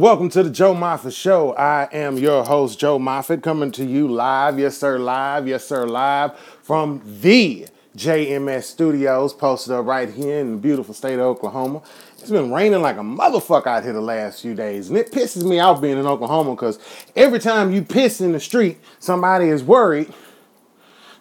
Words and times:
Welcome 0.00 0.30
to 0.30 0.42
the 0.42 0.48
Joe 0.48 0.74
Moffett 0.74 1.14
Show. 1.14 1.52
I 1.56 1.86
am 1.92 2.16
your 2.16 2.42
host, 2.42 2.80
Joe 2.80 2.98
Moffett, 2.98 3.42
coming 3.42 3.70
to 3.72 3.84
you 3.84 4.08
live, 4.08 4.58
yes 4.58 4.78
sir, 4.78 4.98
live, 4.98 5.46
yes 5.46 5.66
sir, 5.66 5.86
live 5.86 6.38
from 6.62 7.02
the 7.20 7.66
JMS 7.98 8.62
Studios, 8.62 9.34
posted 9.34 9.74
up 9.74 9.84
right 9.84 10.08
here 10.08 10.38
in 10.38 10.52
the 10.52 10.56
beautiful 10.56 10.94
state 10.94 11.16
of 11.16 11.26
Oklahoma. 11.26 11.82
It's 12.18 12.30
been 12.30 12.50
raining 12.50 12.80
like 12.80 12.96
a 12.96 13.00
motherfucker 13.00 13.66
out 13.66 13.84
here 13.84 13.92
the 13.92 14.00
last 14.00 14.40
few 14.40 14.54
days, 14.54 14.88
and 14.88 14.96
it 14.96 15.12
pisses 15.12 15.44
me 15.44 15.60
off 15.60 15.82
being 15.82 15.98
in 15.98 16.06
Oklahoma 16.06 16.52
because 16.52 16.78
every 17.14 17.38
time 17.38 17.70
you 17.70 17.82
piss 17.82 18.22
in 18.22 18.32
the 18.32 18.40
street, 18.40 18.78
somebody 19.00 19.48
is 19.48 19.62
worried 19.62 20.10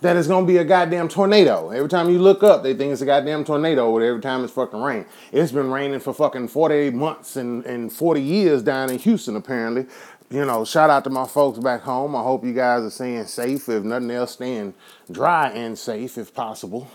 that 0.02 0.16
it's 0.16 0.27
gonna 0.27 0.45
be 0.45 0.58
a 0.58 0.63
goddamn 0.63 1.08
tornado. 1.08 1.70
Every 1.70 1.89
time 1.89 2.09
you 2.09 2.20
look 2.20 2.44
up, 2.44 2.63
they 2.63 2.73
think 2.73 2.94
it's 2.94 3.02
a 3.02 3.05
goddamn 3.05 3.44
tornado 3.44 3.98
every 3.98 4.22
time 4.22 4.44
it's 4.44 4.53
fucking 4.53 4.81
rain. 4.81 5.05
It's 5.31 5.52
been 5.52 5.72
raining 5.72 5.99
for 5.99 6.13
fucking 6.13 6.48
48 6.48 6.94
months 6.94 7.35
and, 7.35 7.66
and 7.66 7.91
40 7.91 8.22
years 8.22 8.63
down 8.63 8.89
in 8.89 8.99
Houston, 8.99 9.35
apparently. 9.35 9.88
You 10.31 10.45
know, 10.45 10.63
shout 10.63 10.89
out 10.89 11.03
to 11.05 11.09
my 11.09 11.25
folks 11.25 11.59
back 11.59 11.81
home. 11.81 12.16
I 12.16 12.22
hope 12.22 12.45
you 12.45 12.53
guys 12.53 12.84
are 12.84 12.89
staying 12.89 13.25
safe. 13.25 13.67
If 13.67 13.84
nothing 13.84 14.12
else, 14.12 14.34
staying 14.34 14.75
dry 15.12 15.49
and 15.49 15.77
safe 15.77 16.17
if 16.17 16.34
possible. 16.34 16.88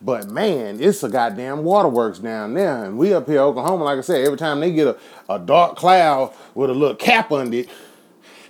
But 0.00 0.30
man, 0.30 0.80
it's 0.80 1.02
a 1.02 1.08
goddamn 1.08 1.64
waterworks 1.64 2.20
down 2.20 2.54
there. 2.54 2.84
And 2.84 2.98
we 2.98 3.14
up 3.14 3.26
here, 3.26 3.40
Oklahoma, 3.40 3.84
like 3.84 3.98
I 3.98 4.02
said, 4.02 4.24
every 4.24 4.38
time 4.38 4.60
they 4.60 4.70
get 4.70 4.86
a, 4.86 4.98
a 5.28 5.38
dark 5.38 5.76
cloud 5.76 6.34
with 6.54 6.70
a 6.70 6.74
little 6.74 6.94
cap 6.94 7.32
under 7.32 7.58
it, 7.58 7.68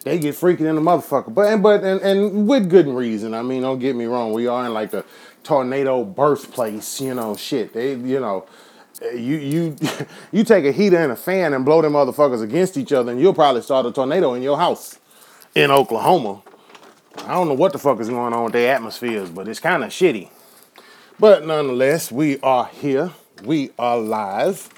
they 0.08 0.18
get 0.18 0.34
freaking 0.34 0.60
in 0.60 0.74
the 0.74 0.80
motherfucker. 0.80 1.32
But 1.32 1.52
and 1.52 1.62
but 1.62 1.84
and, 1.84 2.00
and 2.00 2.48
with 2.48 2.68
good 2.70 2.86
reason. 2.86 3.34
I 3.34 3.42
mean, 3.42 3.62
don't 3.62 3.78
get 3.78 3.94
me 3.94 4.06
wrong. 4.06 4.32
We 4.32 4.46
are 4.46 4.66
in 4.66 4.72
like 4.72 4.90
the 4.90 5.04
tornado 5.44 6.04
birthplace, 6.04 7.00
you 7.00 7.14
know, 7.14 7.36
shit. 7.36 7.72
They, 7.74 7.94
you 7.94 8.20
know, 8.20 8.46
you 9.02 9.36
you 9.36 9.76
you 10.32 10.44
take 10.44 10.64
a 10.64 10.72
heater 10.72 10.98
and 10.98 11.12
a 11.12 11.16
fan 11.16 11.52
and 11.52 11.64
blow 11.64 11.82
them 11.82 11.92
motherfuckers 11.92 12.42
against 12.42 12.76
each 12.76 12.92
other, 12.92 13.12
and 13.12 13.20
you'll 13.20 13.34
probably 13.34 13.62
start 13.62 13.86
a 13.86 13.92
tornado 13.92 14.34
in 14.34 14.42
your 14.42 14.56
house 14.56 14.98
in 15.54 15.70
Oklahoma. 15.70 16.42
I 17.24 17.32
don't 17.32 17.48
know 17.48 17.54
what 17.54 17.72
the 17.72 17.78
fuck 17.78 18.00
is 18.00 18.08
going 18.08 18.32
on 18.32 18.44
with 18.44 18.52
their 18.52 18.74
atmospheres, 18.74 19.28
but 19.28 19.48
it's 19.48 19.60
kind 19.60 19.82
of 19.82 19.90
shitty. 19.90 20.30
But 21.18 21.44
nonetheless, 21.44 22.12
we 22.12 22.38
are 22.40 22.66
here. 22.66 23.12
We 23.42 23.72
are 23.78 23.98
live. 23.98 24.68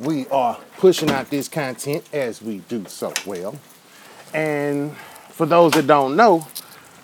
We 0.00 0.26
are 0.28 0.58
pushing 0.76 1.10
out 1.10 1.30
this 1.30 1.48
content 1.48 2.04
as 2.12 2.42
we 2.42 2.58
do 2.68 2.84
so 2.86 3.12
well. 3.26 3.58
And 4.34 4.96
for 5.30 5.46
those 5.46 5.72
that 5.72 5.86
don't 5.86 6.16
know, 6.16 6.46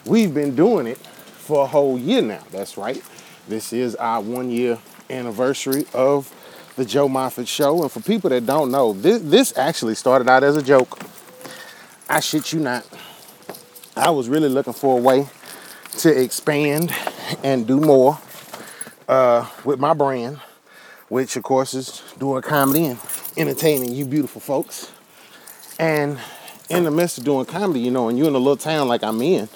we've 0.04 0.32
been 0.32 0.54
doing 0.54 0.86
it 0.86 0.98
for 0.98 1.64
a 1.64 1.66
whole 1.66 1.98
year 1.98 2.22
now. 2.22 2.42
That's 2.50 2.76
right. 2.76 3.02
This 3.48 3.72
is 3.72 3.94
our 3.96 4.20
one 4.20 4.50
year 4.50 4.78
anniversary 5.10 5.86
of 5.92 6.32
the 6.76 6.84
Joe 6.84 7.08
Moffett 7.08 7.46
Show. 7.46 7.82
And 7.82 7.90
for 7.90 8.00
people 8.00 8.30
that 8.30 8.46
don't 8.46 8.70
know, 8.70 8.92
this, 8.92 9.22
this 9.22 9.58
actually 9.58 9.94
started 9.94 10.28
out 10.28 10.42
as 10.42 10.56
a 10.56 10.62
joke. 10.62 10.98
I 12.08 12.20
shit 12.20 12.52
you 12.52 12.60
not. 12.60 12.86
I 13.96 14.10
was 14.10 14.28
really 14.28 14.48
looking 14.48 14.72
for 14.72 14.98
a 14.98 15.00
way 15.00 15.28
to 15.98 16.22
expand 16.22 16.92
and 17.42 17.66
do 17.66 17.80
more 17.80 18.18
uh, 19.08 19.48
with 19.64 19.78
my 19.78 19.94
brand, 19.94 20.38
which 21.08 21.36
of 21.36 21.42
course 21.44 21.74
is 21.74 22.02
doing 22.18 22.42
comedy 22.42 22.86
and 22.86 22.98
entertaining 23.36 23.92
you 23.92 24.04
beautiful 24.04 24.40
folks. 24.40 24.90
And 25.78 26.18
in 26.68 26.84
the 26.84 26.90
midst 26.90 27.18
of 27.18 27.24
doing 27.24 27.44
comedy, 27.46 27.80
you 27.80 27.90
know, 27.90 28.08
and 28.08 28.18
you're 28.18 28.28
in 28.28 28.34
a 28.34 28.38
little 28.38 28.56
town 28.56 28.88
like 28.88 29.02
I'm 29.02 29.20
in, 29.22 29.48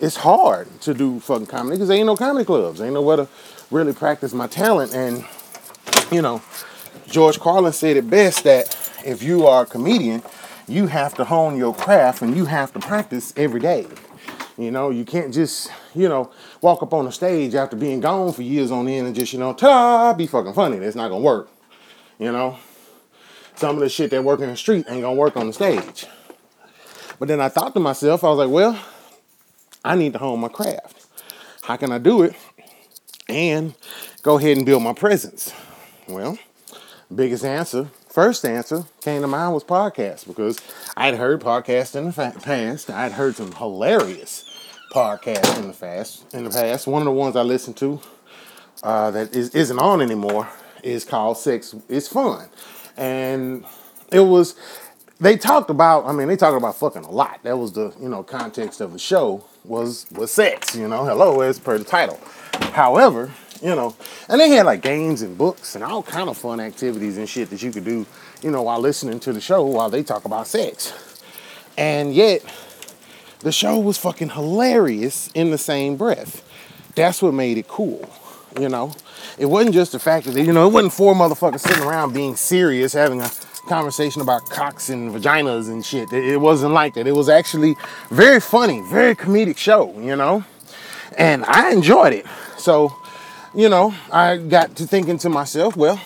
it's 0.00 0.16
hard 0.16 0.68
to 0.82 0.94
do 0.94 1.20
fucking 1.20 1.46
comedy 1.46 1.76
because 1.76 1.88
there 1.88 1.96
ain't 1.96 2.06
no 2.06 2.16
comedy 2.16 2.44
clubs. 2.44 2.78
There 2.78 2.86
ain't 2.86 2.94
nowhere 2.94 3.16
to 3.16 3.28
really 3.70 3.92
practice 3.92 4.32
my 4.34 4.46
talent. 4.46 4.94
And, 4.94 5.24
you 6.10 6.22
know, 6.22 6.42
George 7.06 7.38
Carlin 7.38 7.72
said 7.72 7.96
it 7.96 8.10
best 8.10 8.44
that 8.44 8.76
if 9.04 9.22
you 9.22 9.46
are 9.46 9.62
a 9.62 9.66
comedian, 9.66 10.22
you 10.68 10.88
have 10.88 11.14
to 11.14 11.24
hone 11.24 11.56
your 11.56 11.74
craft 11.74 12.22
and 12.22 12.36
you 12.36 12.44
have 12.46 12.72
to 12.72 12.80
practice 12.80 13.32
every 13.36 13.60
day. 13.60 13.86
You 14.58 14.70
know, 14.70 14.90
you 14.90 15.04
can't 15.04 15.32
just, 15.32 15.70
you 15.94 16.08
know, 16.08 16.30
walk 16.62 16.82
up 16.82 16.92
on 16.92 17.04
the 17.04 17.12
stage 17.12 17.54
after 17.54 17.76
being 17.76 18.00
gone 18.00 18.32
for 18.32 18.42
years 18.42 18.70
on 18.70 18.88
end 18.88 19.06
and 19.06 19.14
just, 19.14 19.32
you 19.32 19.38
know, 19.38 19.52
ta 19.52 20.14
be 20.14 20.26
fucking 20.26 20.54
funny. 20.54 20.78
That's 20.78 20.96
not 20.96 21.08
gonna 21.08 21.20
work. 21.20 21.48
You 22.18 22.32
know? 22.32 22.58
Some 23.54 23.76
of 23.76 23.80
the 23.80 23.88
shit 23.88 24.10
that 24.10 24.24
work 24.24 24.40
in 24.40 24.48
the 24.48 24.56
street 24.56 24.86
ain't 24.88 25.02
gonna 25.02 25.14
work 25.14 25.36
on 25.36 25.46
the 25.46 25.52
stage. 25.52 26.06
But 27.18 27.28
then 27.28 27.40
I 27.40 27.48
thought 27.48 27.74
to 27.74 27.80
myself, 27.80 28.24
I 28.24 28.28
was 28.28 28.38
like, 28.38 28.50
well, 28.50 28.78
I 29.84 29.94
need 29.94 30.12
to 30.14 30.18
hone 30.18 30.40
my 30.40 30.48
craft. 30.48 31.06
How 31.62 31.76
can 31.76 31.92
I 31.92 31.98
do 31.98 32.22
it? 32.22 32.34
And 33.28 33.74
go 34.22 34.38
ahead 34.38 34.56
and 34.56 34.66
build 34.66 34.82
my 34.82 34.92
presence. 34.92 35.52
Well, 36.08 36.38
biggest 37.14 37.44
answer, 37.44 37.88
first 38.08 38.44
answer 38.44 38.84
came 39.02 39.22
to 39.22 39.28
mind 39.28 39.54
was 39.54 39.64
podcast 39.64 40.26
because 40.26 40.60
I'd 40.96 41.14
heard 41.14 41.40
podcasts 41.40 41.96
in 41.96 42.06
the 42.06 42.40
past. 42.40 42.90
I'd 42.90 43.12
heard 43.12 43.34
some 43.34 43.52
hilarious 43.52 44.44
podcasts 44.92 45.58
in 45.58 45.68
the 45.68 45.74
past. 45.74 46.32
In 46.34 46.44
the 46.44 46.50
past, 46.50 46.86
one 46.86 47.02
of 47.02 47.06
the 47.06 47.12
ones 47.12 47.36
I 47.36 47.42
listened 47.42 47.76
to 47.78 48.00
uh, 48.82 49.10
that 49.10 49.34
is, 49.34 49.50
isn't 49.50 49.78
on 49.78 50.00
anymore 50.00 50.48
is 50.82 51.04
called 51.04 51.38
"Sex 51.38 51.74
Is 51.88 52.06
Fun," 52.08 52.48
and 52.96 53.64
it 54.12 54.20
was 54.20 54.54
they 55.20 55.36
talked 55.36 55.70
about 55.70 56.04
i 56.06 56.12
mean 56.12 56.28
they 56.28 56.36
talked 56.36 56.56
about 56.56 56.76
fucking 56.76 57.04
a 57.04 57.10
lot. 57.10 57.42
That 57.42 57.58
was 57.58 57.72
the 57.72 57.94
you 58.00 58.08
know 58.08 58.22
context 58.22 58.80
of 58.80 58.92
the 58.92 58.98
show 58.98 59.44
was 59.64 60.06
was 60.12 60.30
sex 60.30 60.76
you 60.76 60.88
know? 60.88 61.04
Hello 61.04 61.40
as 61.40 61.58
per 61.58 61.78
the 61.78 61.84
title. 61.84 62.18
However 62.72 63.32
you 63.62 63.74
know 63.74 63.94
and 64.28 64.40
they 64.40 64.50
had 64.50 64.66
like 64.66 64.82
games 64.82 65.22
and 65.22 65.36
books 65.36 65.74
and 65.74 65.84
all 65.84 66.02
kind 66.02 66.28
of 66.28 66.36
fun 66.36 66.60
activities 66.60 67.16
and 67.16 67.28
shit 67.28 67.50
that 67.50 67.62
you 67.62 67.72
could 67.72 67.84
do 67.84 68.04
you 68.42 68.50
know 68.50 68.62
while 68.62 68.80
listening 68.80 69.18
to 69.20 69.32
the 69.32 69.40
show 69.40 69.64
while 69.64 69.88
they 69.88 70.02
talk 70.02 70.24
about 70.24 70.46
sex. 70.46 70.92
And 71.78 72.14
yet 72.14 72.42
the 73.40 73.52
show 73.52 73.78
was 73.78 73.98
fucking 73.98 74.30
hilarious 74.30 75.30
in 75.34 75.50
the 75.50 75.58
same 75.58 75.96
breath. 75.96 76.42
That's 76.94 77.22
what 77.22 77.34
made 77.34 77.58
it 77.58 77.68
cool 77.68 78.08
you 78.58 78.68
know? 78.68 78.92
It 79.38 79.46
wasn't 79.46 79.74
just 79.74 79.92
the 79.92 79.98
fact 79.98 80.26
that 80.26 80.42
you 80.42 80.52
know 80.52 80.66
it 80.66 80.72
wasn't 80.72 80.92
four 80.92 81.14
motherfuckers 81.14 81.60
sitting 81.60 81.82
around 81.82 82.14
being 82.14 82.36
serious 82.36 82.92
having 82.92 83.20
a 83.20 83.30
conversation 83.66 84.22
about 84.22 84.48
cocks 84.48 84.88
and 84.88 85.12
vaginas 85.12 85.68
and 85.68 85.84
shit. 85.84 86.12
It 86.12 86.40
wasn't 86.40 86.72
like 86.72 86.94
that. 86.94 87.06
It 87.06 87.14
was 87.14 87.28
actually 87.28 87.76
very 88.10 88.40
funny, 88.40 88.80
very 88.90 89.14
comedic 89.14 89.56
show, 89.56 89.98
you 90.00 90.16
know? 90.16 90.44
And 91.18 91.44
I 91.44 91.72
enjoyed 91.72 92.12
it. 92.12 92.26
So, 92.58 92.94
you 93.54 93.68
know, 93.68 93.94
I 94.12 94.36
got 94.36 94.76
to 94.76 94.86
thinking 94.86 95.18
to 95.18 95.28
myself, 95.28 95.76
well, 95.76 96.00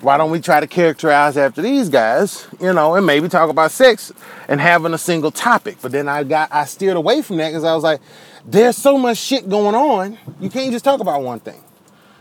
why 0.00 0.16
don't 0.16 0.30
we 0.30 0.40
try 0.40 0.60
to 0.60 0.66
characterize 0.66 1.36
after 1.36 1.60
these 1.60 1.88
guys, 1.88 2.46
you 2.58 2.72
know, 2.72 2.94
and 2.94 3.04
maybe 3.04 3.28
talk 3.28 3.50
about 3.50 3.70
sex 3.70 4.12
and 4.48 4.60
having 4.60 4.94
a 4.94 4.98
single 4.98 5.30
topic. 5.30 5.76
But 5.82 5.92
then 5.92 6.08
I 6.08 6.24
got 6.24 6.52
I 6.52 6.64
steered 6.64 6.96
away 6.96 7.22
from 7.22 7.36
that 7.36 7.48
because 7.48 7.64
I 7.64 7.74
was 7.74 7.84
like, 7.84 8.00
there's 8.46 8.76
so 8.76 8.96
much 8.96 9.18
shit 9.18 9.48
going 9.48 9.74
on, 9.74 10.18
you 10.40 10.48
can't 10.48 10.72
just 10.72 10.84
talk 10.84 11.00
about 11.00 11.22
one 11.22 11.40
thing. 11.40 11.62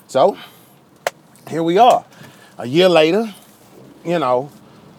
So 0.08 0.38
here 1.50 1.64
we 1.64 1.78
are. 1.78 2.04
A 2.58 2.66
year 2.66 2.90
later, 2.90 3.34
you 4.04 4.20
know, 4.20 4.52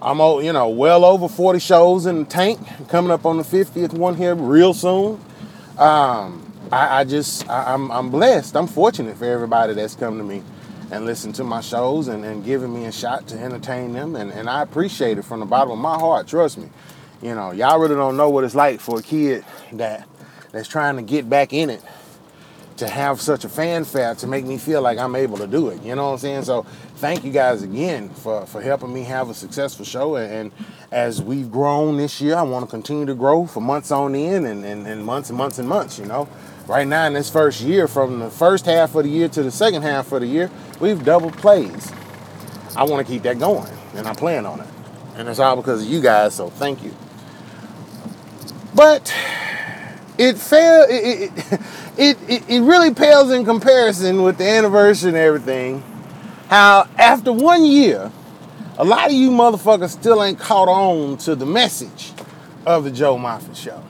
I'm, 0.03 0.19
you 0.43 0.53
know, 0.53 0.69
well 0.69 1.05
over 1.05 1.29
40 1.29 1.59
shows 1.59 2.07
in 2.07 2.21
the 2.21 2.25
tank, 2.25 2.59
coming 2.89 3.11
up 3.11 3.27
on 3.27 3.37
the 3.37 3.43
50th 3.43 3.93
one 3.93 4.15
here 4.17 4.35
real 4.35 4.73
soon. 4.73 5.21
Um, 5.77 6.53
I, 6.73 7.01
I, 7.01 7.05
just, 7.05 7.49
I, 7.49 7.75
am 7.75 7.91
I'm, 7.91 8.07
I'm 8.07 8.11
blessed. 8.11 8.57
I'm 8.57 8.67
fortunate 8.67 9.17
for 9.17 9.27
everybody 9.27 9.75
that's 9.75 9.95
come 9.95 10.17
to 10.17 10.25
me 10.25 10.43
and 10.91 11.05
listened 11.05 11.35
to 11.37 11.45
my 11.45 11.61
shows 11.61 12.09
and, 12.09 12.25
and 12.25 12.45
giving 12.45 12.73
me 12.73 12.87
a 12.87 12.93
shot 12.93 13.27
to 13.29 13.39
entertain 13.39 13.93
them. 13.93 14.17
And, 14.17 14.31
and 14.33 14.49
I 14.49 14.63
appreciate 14.63 15.19
it 15.19 15.23
from 15.23 15.41
the 15.41 15.47
bottom 15.47 15.73
of 15.73 15.79
my 15.79 15.99
heart. 15.99 16.27
Trust 16.27 16.59
me. 16.59 16.71
You 17.23 17.35
know, 17.35 17.51
y'all 17.51 17.79
really 17.79 17.95
don't 17.95 18.17
know 18.17 18.31
what 18.31 18.45
it's 18.45 18.55
like 18.55 18.81
for 18.81 19.01
a 19.01 19.03
kid 19.03 19.45
that 19.73 20.09
that's 20.53 20.67
trying 20.67 20.97
to 20.97 21.03
get 21.03 21.29
back 21.29 21.53
in 21.53 21.69
it 21.69 21.83
to 22.81 22.89
have 22.89 23.21
such 23.21 23.45
a 23.45 23.49
fanfare 23.49 24.15
to 24.17 24.27
make 24.27 24.45
me 24.45 24.59
feel 24.59 24.83
like 24.83 24.99
I'm 24.99 25.17
able 25.17 25.39
to 25.39 25.47
do 25.47 25.69
it. 25.69 25.83
You 25.83 25.95
know 25.95 26.07
what 26.07 26.13
I'm 26.13 26.19
saying? 26.19 26.45
So 26.45 26.65
thank 26.97 27.25
you 27.25 27.33
guys 27.33 27.63
again 27.63 28.11
for, 28.11 28.45
for 28.47 28.61
helping 28.61 28.93
me 28.93 29.05
have 29.05 29.31
a 29.31 29.35
successful 29.35 29.85
show. 29.85 30.17
And, 30.17 30.53
as 30.91 31.23
we've 31.23 31.51
grown 31.51 31.97
this 31.97 32.21
year, 32.21 32.35
I 32.35 32.43
want 32.43 32.65
to 32.65 32.71
continue 32.71 33.07
to 33.07 33.15
grow 33.15 33.47
for 33.47 33.61
months 33.61 33.91
on 33.91 34.15
end 34.15 34.47
and, 34.47 34.65
and, 34.65 34.87
and 34.87 35.05
months 35.05 35.31
and 35.31 35.39
months 35.39 35.59
and 35.59 35.69
months, 35.69 35.99
you 35.99 36.07
know. 36.07 36.29
Right 36.67 36.87
now 36.87 37.07
in 37.07 37.13
this 37.13 37.31
first 37.31 37.61
year, 37.61 37.89
from 37.89 38.19
the 38.19 38.31
first 38.31 38.67
half 38.67 38.95
of 38.95 39.05
the 39.05 39.11
year 39.11 39.29
to 39.29 39.43
the 39.43 39.51
second 39.51 39.83
half 39.83 40.13
of 40.13 40.21
the 40.21 40.27
year, 40.27 40.51
we've 40.81 41.05
doubled 41.05 41.37
plays. 41.37 41.93
I 42.77 42.85
want 42.85 43.07
to 43.07 43.13
keep 43.13 43.23
that 43.23 43.39
going, 43.39 43.73
and 43.95 44.07
I 44.07 44.15
plan 44.15 44.47
on 44.47 44.61
it. 44.61 44.67
And 45.17 45.29
it's 45.29 45.39
all 45.39 45.57
because 45.57 45.83
of 45.83 45.89
you 45.89 46.01
guys, 46.01 46.35
so 46.35 46.51
thank 46.51 46.83
you. 46.83 46.95
But 48.75 49.15
it 50.21 50.37
fail 50.37 50.85
it, 50.87 51.33
it, 51.97 52.19
it, 52.29 52.49
it 52.49 52.61
really 52.61 52.93
pales 52.93 53.31
in 53.31 53.45
comparison 53.45 54.23
with 54.23 54.37
the 54.37 54.47
anniversary 54.47 55.09
and 55.09 55.17
everything. 55.17 55.83
How 56.49 56.87
after 56.99 57.33
one 57.33 57.65
year, 57.65 58.13
a 58.77 58.85
lot 58.85 59.07
of 59.07 59.13
you 59.13 59.31
motherfuckers 59.31 59.91
still 59.91 60.23
ain't 60.23 60.39
caught 60.39 60.69
on 60.69 61.17
to 61.19 61.35
the 61.35 61.47
message 61.47 62.13
of 62.67 62.85
the 62.85 62.91
Joe 62.91 63.17
Moffett 63.17 63.57
Show. 63.57 63.83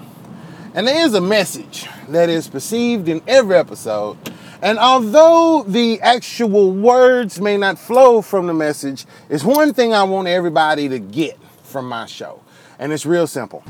And 0.73 0.87
there 0.87 1.05
is 1.05 1.15
a 1.15 1.21
message 1.21 1.89
that 2.09 2.29
is 2.29 2.47
perceived 2.47 3.09
in 3.09 3.23
every 3.27 3.57
episode. 3.57 4.17
And 4.63 4.79
although 4.79 5.65
the 5.67 6.01
actual 6.01 6.71
words 6.71 7.41
may 7.41 7.57
not 7.57 7.77
flow 7.77 8.23
from 8.23 8.47
the 8.47 8.55
message, 8.55 9.05
it's 9.29 9.43
one 9.43 9.75
thing 9.75 9.93
I 9.95 10.05
want 10.05 10.29
everybody 10.29 10.89
to 10.91 11.01
get 11.01 11.39
from 11.65 11.89
my 11.89 12.07
show. 12.07 12.41
And 12.79 12.93
it's 12.93 13.05
real 13.05 13.27
simple. 13.27 13.65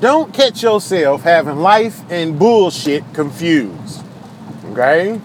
Don't 0.00 0.32
catch 0.32 0.62
yourself 0.62 1.22
having 1.22 1.56
life 1.56 2.00
and 2.10 2.38
bullshit 2.38 3.04
confused. 3.12 4.02
Okay? 4.70 5.20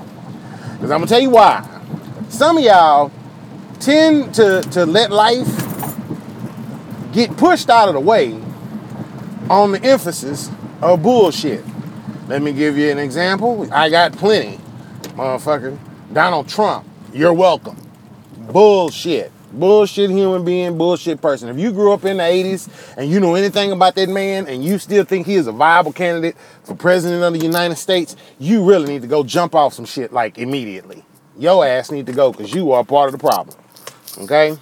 Because 0.73 0.91
I'm 0.91 0.99
going 0.99 1.01
to 1.03 1.07
tell 1.07 1.21
you 1.21 1.29
why. 1.29 1.65
Some 2.27 2.57
of 2.57 2.63
y'all 2.63 3.11
tend 3.79 4.33
to, 4.35 4.61
to 4.71 4.85
let 4.85 5.11
life 5.11 5.47
get 7.13 7.37
pushed 7.37 7.69
out 7.69 7.87
of 7.87 7.93
the 7.93 8.01
way 8.01 8.33
on 9.49 9.71
the 9.71 9.81
emphasis 9.81 10.51
of 10.81 11.01
bullshit. 11.01 11.63
Let 12.27 12.41
me 12.41 12.51
give 12.51 12.77
you 12.77 12.89
an 12.89 12.97
example. 12.97 13.71
I 13.71 13.89
got 13.89 14.11
plenty, 14.11 14.59
motherfucker. 15.13 15.77
Donald 16.11 16.49
Trump, 16.49 16.85
you're 17.13 17.33
welcome. 17.33 17.77
Bullshit. 18.51 19.31
Bullshit 19.51 20.09
human 20.09 20.43
being, 20.43 20.77
bullshit 20.77 21.21
person. 21.21 21.49
If 21.49 21.57
you 21.57 21.71
grew 21.71 21.93
up 21.93 22.03
in 22.03 22.17
the 22.17 22.23
80s 22.23 22.95
and 22.97 23.09
you 23.09 23.19
know 23.19 23.35
anything 23.35 23.71
about 23.71 23.95
that 23.95 24.09
man 24.09 24.47
and 24.47 24.63
you 24.63 24.77
still 24.79 25.03
think 25.03 25.27
he 25.27 25.35
is 25.35 25.47
a 25.47 25.51
viable 25.51 25.93
candidate 25.93 26.35
for 26.63 26.75
president 26.75 27.23
of 27.23 27.33
the 27.33 27.45
United 27.45 27.75
States, 27.75 28.15
you 28.39 28.63
really 28.63 28.87
need 28.87 29.01
to 29.01 29.07
go 29.07 29.23
jump 29.23 29.55
off 29.55 29.73
some 29.73 29.85
shit 29.85 30.11
like 30.11 30.37
immediately. 30.37 31.03
Your 31.37 31.65
ass 31.65 31.91
need 31.91 32.05
to 32.07 32.13
go 32.13 32.31
because 32.31 32.53
you 32.53 32.71
are 32.71 32.83
part 32.83 33.13
of 33.13 33.19
the 33.19 33.27
problem. 33.27 33.57
Okay? 34.19 34.57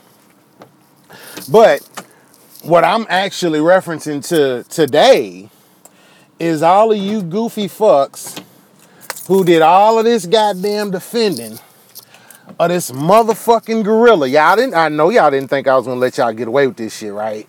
But 1.52 1.82
what 2.64 2.84
I'm 2.84 3.06
actually 3.10 3.60
referencing 3.60 4.26
to 4.30 4.64
today 4.70 5.50
is 6.40 6.62
all 6.62 6.92
of 6.92 6.98
you 6.98 7.22
goofy 7.22 7.68
fucks 7.68 8.42
who 9.28 9.44
did 9.46 9.62
all 9.62 10.00
of 10.00 10.06
this 10.06 10.26
goddamn 10.26 10.92
defending 10.92 11.60
of 12.60 12.70
this 12.70 12.92
motherfucking 12.92 13.84
gorilla. 13.84 14.28
Y'all 14.28 14.56
didn't, 14.56 14.74
I 14.76 14.90
know 14.90 15.10
y'all 15.10 15.32
didn't 15.32 15.50
think 15.50 15.68
I 15.68 15.76
was 15.76 15.86
gonna 15.86 16.00
let 16.00 16.18
y'all 16.18 16.34
get 16.34 16.48
away 16.48 16.68
with 16.68 16.78
this 16.78 16.98
shit, 16.98 17.14
right? 17.14 17.48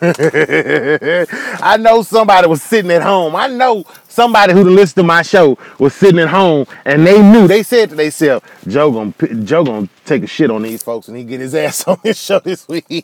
I 0.00 1.76
know 1.76 2.02
somebody 2.02 2.46
was 2.46 2.62
sitting 2.62 2.92
at 2.92 3.02
home. 3.02 3.34
I 3.34 3.48
know 3.48 3.84
somebody 4.06 4.52
who 4.52 4.62
listened 4.62 4.96
to 4.96 5.02
my 5.02 5.22
show 5.22 5.58
was 5.80 5.92
sitting 5.92 6.20
at 6.20 6.28
home 6.28 6.66
and 6.84 7.04
they 7.04 7.20
knew. 7.20 7.48
They 7.48 7.64
said 7.64 7.90
to 7.90 7.96
themselves, 7.96 8.46
"Joe 8.68 8.92
gonna 8.92 9.42
Joe 9.42 9.64
gonna 9.64 9.88
take 10.04 10.22
a 10.22 10.28
shit 10.28 10.52
on 10.52 10.62
these 10.62 10.84
folks 10.84 11.08
and 11.08 11.16
he 11.16 11.24
get 11.24 11.40
his 11.40 11.52
ass 11.56 11.88
on 11.88 11.98
his 12.04 12.16
show 12.16 12.38
this 12.38 12.68
week." 12.68 12.84
and 12.88 13.02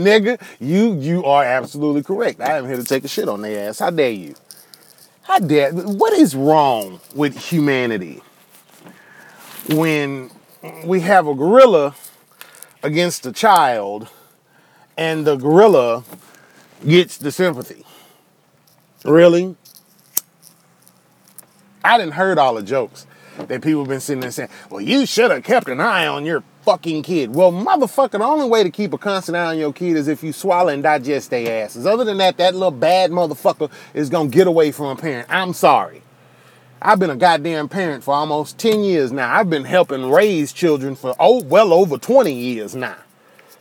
nigga, 0.00 0.40
you 0.58 0.94
you 0.94 1.22
are 1.26 1.44
absolutely 1.44 2.02
correct. 2.02 2.40
I 2.40 2.56
am 2.56 2.66
here 2.66 2.76
to 2.76 2.84
take 2.84 3.04
a 3.04 3.08
shit 3.08 3.28
on 3.28 3.42
their 3.42 3.68
ass. 3.68 3.80
How 3.80 3.90
dare 3.90 4.10
you? 4.10 4.34
How 5.20 5.38
dare? 5.38 5.70
What 5.72 6.14
is 6.14 6.34
wrong 6.34 6.98
with 7.14 7.36
humanity 7.38 8.22
when 9.70 10.30
we 10.84 11.00
have 11.00 11.26
a 11.26 11.34
gorilla 11.34 11.94
against 12.82 13.26
a 13.26 13.32
child? 13.32 14.08
and 14.96 15.26
the 15.26 15.36
gorilla 15.36 16.04
gets 16.86 17.16
the 17.16 17.32
sympathy. 17.32 17.84
Really? 19.04 19.56
I 21.84 21.98
didn't 21.98 22.14
heard 22.14 22.38
all 22.38 22.54
the 22.54 22.62
jokes 22.62 23.06
that 23.38 23.62
people 23.62 23.84
been 23.84 24.00
sitting 24.00 24.20
there 24.20 24.30
saying, 24.30 24.50
well, 24.70 24.80
you 24.80 25.06
should 25.06 25.30
have 25.30 25.42
kept 25.42 25.68
an 25.68 25.80
eye 25.80 26.06
on 26.06 26.24
your 26.24 26.44
fucking 26.64 27.02
kid. 27.02 27.34
Well, 27.34 27.50
motherfucker, 27.50 28.12
the 28.12 28.22
only 28.22 28.48
way 28.48 28.62
to 28.62 28.70
keep 28.70 28.92
a 28.92 28.98
constant 28.98 29.36
eye 29.36 29.46
on 29.46 29.58
your 29.58 29.72
kid 29.72 29.96
is 29.96 30.06
if 30.06 30.22
you 30.22 30.32
swallow 30.32 30.68
and 30.68 30.82
digest 30.82 31.30
their 31.30 31.64
asses. 31.64 31.86
Other 31.86 32.04
than 32.04 32.18
that, 32.18 32.36
that 32.36 32.54
little 32.54 32.70
bad 32.70 33.10
motherfucker 33.10 33.70
is 33.94 34.08
gonna 34.10 34.28
get 34.28 34.46
away 34.46 34.70
from 34.70 34.86
a 34.86 34.96
parent. 34.96 35.26
I'm 35.28 35.54
sorry. 35.54 36.02
I've 36.84 36.98
been 36.98 37.10
a 37.10 37.16
goddamn 37.16 37.68
parent 37.68 38.04
for 38.04 38.12
almost 38.14 38.58
10 38.58 38.82
years 38.82 39.12
now. 39.12 39.32
I've 39.34 39.48
been 39.48 39.64
helping 39.64 40.10
raise 40.10 40.52
children 40.52 40.96
for 40.96 41.14
oh 41.18 41.42
well 41.44 41.72
over 41.72 41.96
20 41.96 42.32
years 42.32 42.74
now 42.74 42.96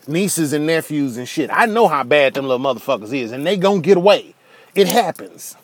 nieces 0.08 0.54
and 0.54 0.66
nephews 0.66 1.18
and 1.18 1.28
shit. 1.28 1.50
I 1.52 1.66
know 1.66 1.88
how 1.88 2.04
bad 2.04 2.34
them 2.34 2.48
little 2.48 2.64
motherfuckers 2.64 3.14
is, 3.14 3.32
and 3.32 3.46
they 3.46 3.58
gonna 3.58 3.82
get 3.82 3.98
away. 3.98 4.34
It 4.76 4.88
happens. 4.88 5.56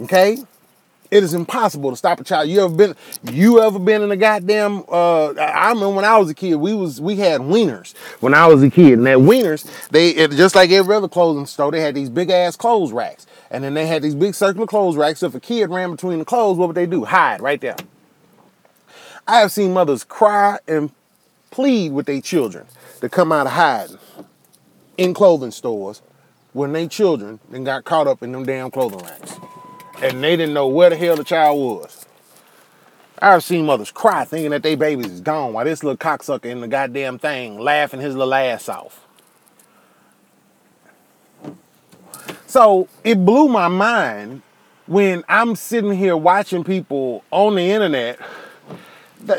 Okay? 0.00 0.38
It 1.10 1.22
is 1.22 1.32
impossible 1.32 1.90
to 1.90 1.96
stop 1.96 2.20
a 2.20 2.24
child. 2.24 2.50
You 2.50 2.64
ever 2.64 2.74
been 2.74 2.94
you 3.32 3.62
ever 3.62 3.78
been 3.78 4.02
in 4.02 4.10
a 4.10 4.16
goddamn 4.16 4.84
uh 4.88 5.30
I 5.32 5.70
remember 5.70 5.90
when 5.90 6.04
I 6.04 6.18
was 6.18 6.28
a 6.28 6.34
kid, 6.34 6.56
we 6.56 6.74
was 6.74 7.00
we 7.00 7.16
had 7.16 7.40
Weiner's 7.40 7.94
when 8.20 8.34
I 8.34 8.46
was 8.46 8.62
a 8.62 8.68
kid. 8.68 8.94
And 8.94 9.06
that 9.06 9.20
Weiner's, 9.20 9.64
they 9.90 10.12
just 10.28 10.54
like 10.54 10.70
every 10.70 10.94
other 10.94 11.08
clothing 11.08 11.46
store, 11.46 11.70
they 11.70 11.80
had 11.80 11.94
these 11.94 12.10
big 12.10 12.28
ass 12.28 12.56
clothes 12.56 12.92
racks. 12.92 13.26
And 13.50 13.64
then 13.64 13.74
they 13.74 13.86
had 13.86 14.02
these 14.02 14.14
big 14.14 14.34
circular 14.34 14.66
clothes 14.66 14.96
racks. 14.96 15.20
So 15.20 15.26
if 15.26 15.34
a 15.34 15.40
kid 15.40 15.70
ran 15.70 15.90
between 15.90 16.18
the 16.18 16.24
clothes, 16.24 16.58
what 16.58 16.68
would 16.68 16.76
they 16.76 16.86
do? 16.86 17.04
Hide 17.04 17.40
right 17.40 17.60
there. 17.60 17.76
I 19.26 19.40
have 19.40 19.52
seen 19.52 19.72
mothers 19.72 20.04
cry 20.04 20.58
and 20.66 20.90
plead 21.50 21.92
with 21.92 22.06
their 22.06 22.20
children 22.20 22.66
to 23.00 23.08
come 23.08 23.32
out 23.32 23.46
of 23.46 23.52
hiding 23.52 23.98
in 24.96 25.14
clothing 25.14 25.50
stores 25.50 26.02
when 26.52 26.72
they 26.72 26.88
children 26.88 27.38
then 27.50 27.64
got 27.64 27.84
caught 27.84 28.06
up 28.06 28.22
in 28.22 28.32
them 28.32 28.44
damn 28.44 28.70
clothing 28.70 29.00
racks. 29.00 29.36
And 30.02 30.22
they 30.22 30.36
didn't 30.36 30.54
know 30.54 30.68
where 30.68 30.90
the 30.90 30.96
hell 30.96 31.16
the 31.16 31.24
child 31.24 31.58
was. 31.58 32.06
I've 33.20 33.42
seen 33.42 33.66
mothers 33.66 33.90
cry 33.90 34.24
thinking 34.24 34.50
that 34.50 34.62
their 34.62 34.76
babies 34.76 35.10
is 35.10 35.20
gone 35.20 35.52
while 35.52 35.64
this 35.64 35.82
little 35.82 35.96
cocksucker 35.96 36.46
in 36.46 36.60
the 36.60 36.68
goddamn 36.68 37.18
thing 37.18 37.58
laughing 37.58 38.00
his 38.00 38.14
little 38.14 38.32
ass 38.32 38.68
off. 38.68 39.07
So 42.48 42.88
it 43.04 43.26
blew 43.26 43.46
my 43.48 43.68
mind 43.68 44.40
when 44.86 45.22
I'm 45.28 45.54
sitting 45.54 45.92
here 45.92 46.16
watching 46.16 46.64
people 46.64 47.22
on 47.30 47.56
the 47.56 47.70
internet, 47.70 48.18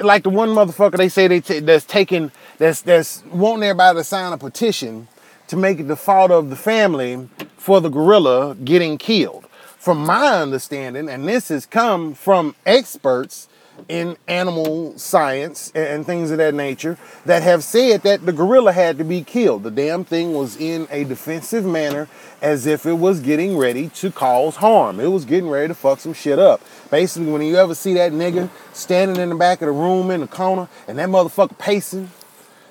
like 0.04 0.22
the 0.22 0.30
one 0.30 0.50
motherfucker 0.50 0.98
they 0.98 1.10
say 1.10 1.28
they 1.28 1.42
t- 1.42 1.60
that's 1.60 1.86
taking 1.86 2.32
that's 2.60 2.84
that's 2.84 3.24
wanting 3.32 3.64
everybody 3.64 3.98
to 3.98 4.04
sign 4.04 4.32
a 4.32 4.38
petition 4.38 5.08
to 5.48 5.58
make 5.58 5.80
it 5.80 5.88
the 5.88 5.96
fault 5.96 6.30
of 6.30 6.52
the 6.52 6.56
family 6.56 7.28
for 7.58 7.82
the 7.82 7.90
gorilla 7.90 8.56
getting 8.64 9.00
killed. 9.00 9.46
From 9.80 10.06
my 10.06 10.42
understanding, 10.42 11.10
and 11.10 11.28
this 11.28 11.48
has 11.48 11.66
come 11.66 12.14
from 12.14 12.54
experts 12.64 13.50
in 13.88 14.18
animal 14.28 14.98
science 14.98 15.72
and 15.74 16.06
things 16.06 16.32
of 16.32 16.38
that 16.38 16.54
nature 16.54 16.98
that 17.26 17.44
have 17.44 17.64
said 17.64 18.02
that 18.04 18.26
the 18.26 18.34
gorilla 18.34 18.72
had 18.72 18.98
to 18.98 19.04
be 19.04 19.24
killed. 19.24 19.64
The 19.64 19.72
damn 19.72 20.04
thing 20.04 20.34
was 20.34 20.58
in 20.58 20.88
a 20.92 21.04
defensive 21.04 21.66
manner 21.66 22.08
as 22.42 22.66
if 22.66 22.86
it 22.86 22.94
was 22.94 23.20
getting 23.20 23.58
ready 23.58 23.90
to 23.90 24.12
cause 24.12 24.58
harm. 24.58 25.00
It 25.00 25.08
was 25.08 25.26
getting 25.26 25.50
ready 25.50 25.70
to 25.70 25.76
fuck 25.76 26.00
some 26.00 26.14
shit 26.14 26.40
up. 26.40 26.62
Basically, 26.90 27.32
when 27.32 27.42
you 27.42 27.56
ever 27.56 27.76
see 27.76 27.94
that 27.96 28.12
nigga 28.12 28.50
standing 28.74 29.22
in 29.22 29.30
the 29.30 29.36
back 29.36 29.62
of 29.62 29.68
the 29.68 29.72
room 29.72 30.12
in 30.12 30.22
the 30.22 30.28
corner 30.28 30.68
and 30.88 30.98
that 30.98 31.10
motherfucker 31.10 31.58
pacing 31.58 32.10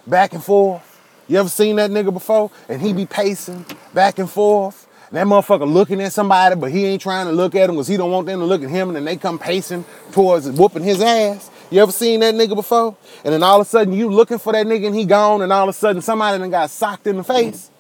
back 0.06 0.32
and 0.32 0.42
forth. 0.42 0.84
You 1.28 1.38
ever 1.38 1.48
seen 1.48 1.76
that 1.76 1.90
nigga 1.90 2.12
before? 2.12 2.50
And 2.68 2.80
he 2.80 2.92
be 2.92 3.04
pacing 3.06 3.66
back 3.92 4.18
and 4.18 4.30
forth. 4.30 4.88
That 5.10 5.26
motherfucker 5.26 5.70
looking 5.70 6.02
at 6.02 6.12
somebody, 6.12 6.54
but 6.54 6.70
he 6.70 6.84
ain't 6.84 7.00
trying 7.00 7.26
to 7.26 7.32
look 7.32 7.54
at 7.54 7.70
him 7.70 7.76
because 7.76 7.88
he 7.88 7.96
don't 7.96 8.10
want 8.10 8.26
them 8.26 8.40
to 8.40 8.44
look 8.44 8.62
at 8.62 8.68
him. 8.68 8.88
And 8.88 8.96
then 8.96 9.04
they 9.04 9.16
come 9.16 9.38
pacing 9.38 9.84
towards 10.12 10.50
whooping 10.50 10.82
his 10.82 11.00
ass. 11.00 11.50
You 11.70 11.82
ever 11.82 11.92
seen 11.92 12.20
that 12.20 12.34
nigga 12.34 12.54
before? 12.54 12.96
And 13.24 13.32
then 13.32 13.42
all 13.42 13.60
of 13.60 13.66
a 13.66 13.70
sudden 13.70 13.92
you 13.92 14.10
looking 14.10 14.38
for 14.38 14.52
that 14.52 14.66
nigga 14.66 14.86
and 14.86 14.94
he 14.94 15.04
gone, 15.04 15.42
and 15.42 15.52
all 15.52 15.68
of 15.68 15.74
a 15.74 15.78
sudden 15.78 16.02
somebody 16.02 16.38
then 16.38 16.50
got 16.50 16.70
socked 16.70 17.06
in 17.06 17.16
the 17.16 17.24
face. 17.24 17.70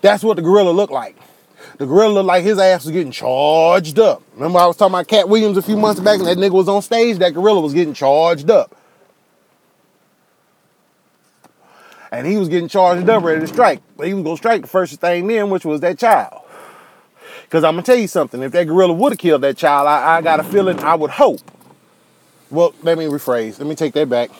That's 0.00 0.22
what 0.24 0.36
the 0.36 0.42
gorilla 0.42 0.70
looked 0.70 0.92
like. 0.92 1.16
The 1.78 1.86
gorilla 1.86 2.12
looked 2.14 2.26
like 2.26 2.44
his 2.44 2.58
ass 2.58 2.84
was 2.84 2.92
getting 2.92 3.12
charged 3.12 3.98
up. 3.98 4.22
Remember 4.34 4.58
I 4.58 4.66
was 4.66 4.76
talking 4.76 4.94
about 4.94 5.08
Katt 5.08 5.28
Williams 5.28 5.56
a 5.56 5.62
few 5.62 5.76
months 5.76 6.00
back, 6.00 6.18
and 6.18 6.26
that 6.26 6.38
nigga 6.38 6.52
was 6.52 6.68
on 6.68 6.82
stage. 6.82 7.18
That 7.18 7.34
gorilla 7.34 7.60
was 7.60 7.72
getting 7.72 7.94
charged 7.94 8.50
up. 8.50 8.76
And 12.12 12.26
he 12.26 12.36
was 12.36 12.48
getting 12.48 12.68
charged 12.68 13.08
up, 13.08 13.24
ready 13.24 13.40
to 13.40 13.46
strike. 13.46 13.80
But 13.96 14.06
he 14.06 14.14
was 14.14 14.22
gonna 14.22 14.36
strike 14.36 14.62
the 14.62 14.68
first 14.68 15.00
thing 15.00 15.26
then, 15.26 15.50
which 15.50 15.64
was 15.64 15.80
that 15.80 15.98
child. 15.98 16.42
Because 17.44 17.64
I'm 17.64 17.72
gonna 17.72 17.82
tell 17.82 17.96
you 17.96 18.06
something. 18.06 18.42
If 18.42 18.52
that 18.52 18.64
gorilla 18.64 18.92
would 18.92 19.12
have 19.12 19.18
killed 19.18 19.42
that 19.42 19.56
child, 19.56 19.88
I, 19.88 20.18
I 20.18 20.22
got 20.22 20.38
a 20.38 20.44
feeling. 20.44 20.78
I 20.80 20.94
would 20.94 21.10
hope. 21.10 21.40
Well, 22.50 22.74
let 22.82 22.98
me 22.98 23.06
rephrase. 23.06 23.58
Let 23.58 23.66
me 23.66 23.74
take 23.74 23.94
that 23.94 24.10
back. 24.10 24.30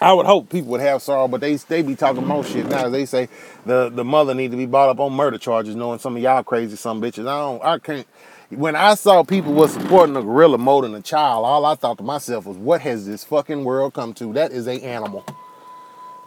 I 0.00 0.12
would 0.12 0.26
hope 0.26 0.50
people 0.50 0.72
would 0.72 0.80
have 0.80 1.00
sorrow, 1.00 1.28
but 1.28 1.40
they 1.40 1.54
they 1.54 1.82
be 1.82 1.94
talking 1.94 2.26
more 2.26 2.42
shit 2.42 2.66
now. 2.66 2.88
They 2.88 3.06
say 3.06 3.28
the 3.64 3.88
the 3.88 4.04
mother 4.04 4.34
need 4.34 4.50
to 4.50 4.56
be 4.56 4.66
brought 4.66 4.88
up 4.88 4.98
on 4.98 5.12
murder 5.12 5.38
charges, 5.38 5.76
knowing 5.76 6.00
some 6.00 6.16
of 6.16 6.22
y'all 6.22 6.42
crazy 6.42 6.74
some 6.74 7.00
bitches. 7.00 7.28
I 7.28 7.38
don't. 7.38 7.64
I 7.64 7.78
can't. 7.78 8.06
When 8.50 8.74
I 8.74 8.94
saw 8.94 9.22
people 9.22 9.52
was 9.52 9.72
supporting 9.72 10.16
a 10.16 10.22
gorilla 10.22 10.58
more 10.58 10.82
than 10.82 10.94
a 10.96 11.00
child, 11.00 11.46
all 11.46 11.64
I 11.64 11.76
thought 11.76 11.98
to 11.98 12.04
myself 12.04 12.44
was, 12.44 12.56
"What 12.56 12.80
has 12.80 13.06
this 13.06 13.22
fucking 13.22 13.62
world 13.62 13.94
come 13.94 14.12
to? 14.14 14.32
That 14.32 14.50
is 14.50 14.66
a 14.66 14.82
animal." 14.82 15.24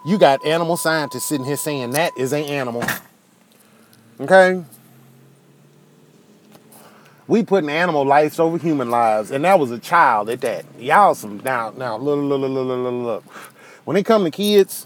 You 0.06 0.20
got 0.20 0.46
animal 0.46 0.78
scientists 0.78 1.26
sitting 1.26 1.48
here 1.48 1.58
saying 1.58 1.92
that 1.92 2.12
is 2.16 2.32
an 2.32 2.44
animal. 2.44 2.84
Okay? 4.20 4.64
We 7.28 7.42
putting 7.42 7.72
animal 7.72 8.06
lives 8.06 8.40
over 8.40 8.60
human 8.60 8.92
lives, 8.92 9.32
and 9.32 9.44
that 9.46 9.58
was 9.58 9.72
a 9.72 9.80
child 9.80 10.30
at 10.30 10.42
that. 10.42 10.66
Y'all 10.78 11.16
some 11.16 11.42
now 11.44 11.72
now 11.72 11.98
look 11.98 12.20
look 12.20 12.40
look 12.40 12.52
look 12.52 12.68
look 12.68 13.06
look. 13.06 13.24
When 13.86 13.98
it 13.98 14.06
come 14.06 14.24
to 14.26 14.32
kids, 14.32 14.86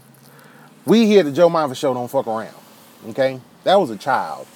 we 0.86 1.06
here 1.06 1.24
the 1.24 1.34
Joe 1.34 1.50
Moffett 1.50 1.76
Show 1.76 1.94
don't 1.94 2.10
fuck 2.10 2.26
around. 2.26 2.56
Okay? 3.10 3.42
That 3.66 3.76
was 3.76 3.90
a 3.90 3.98
child. 3.98 4.48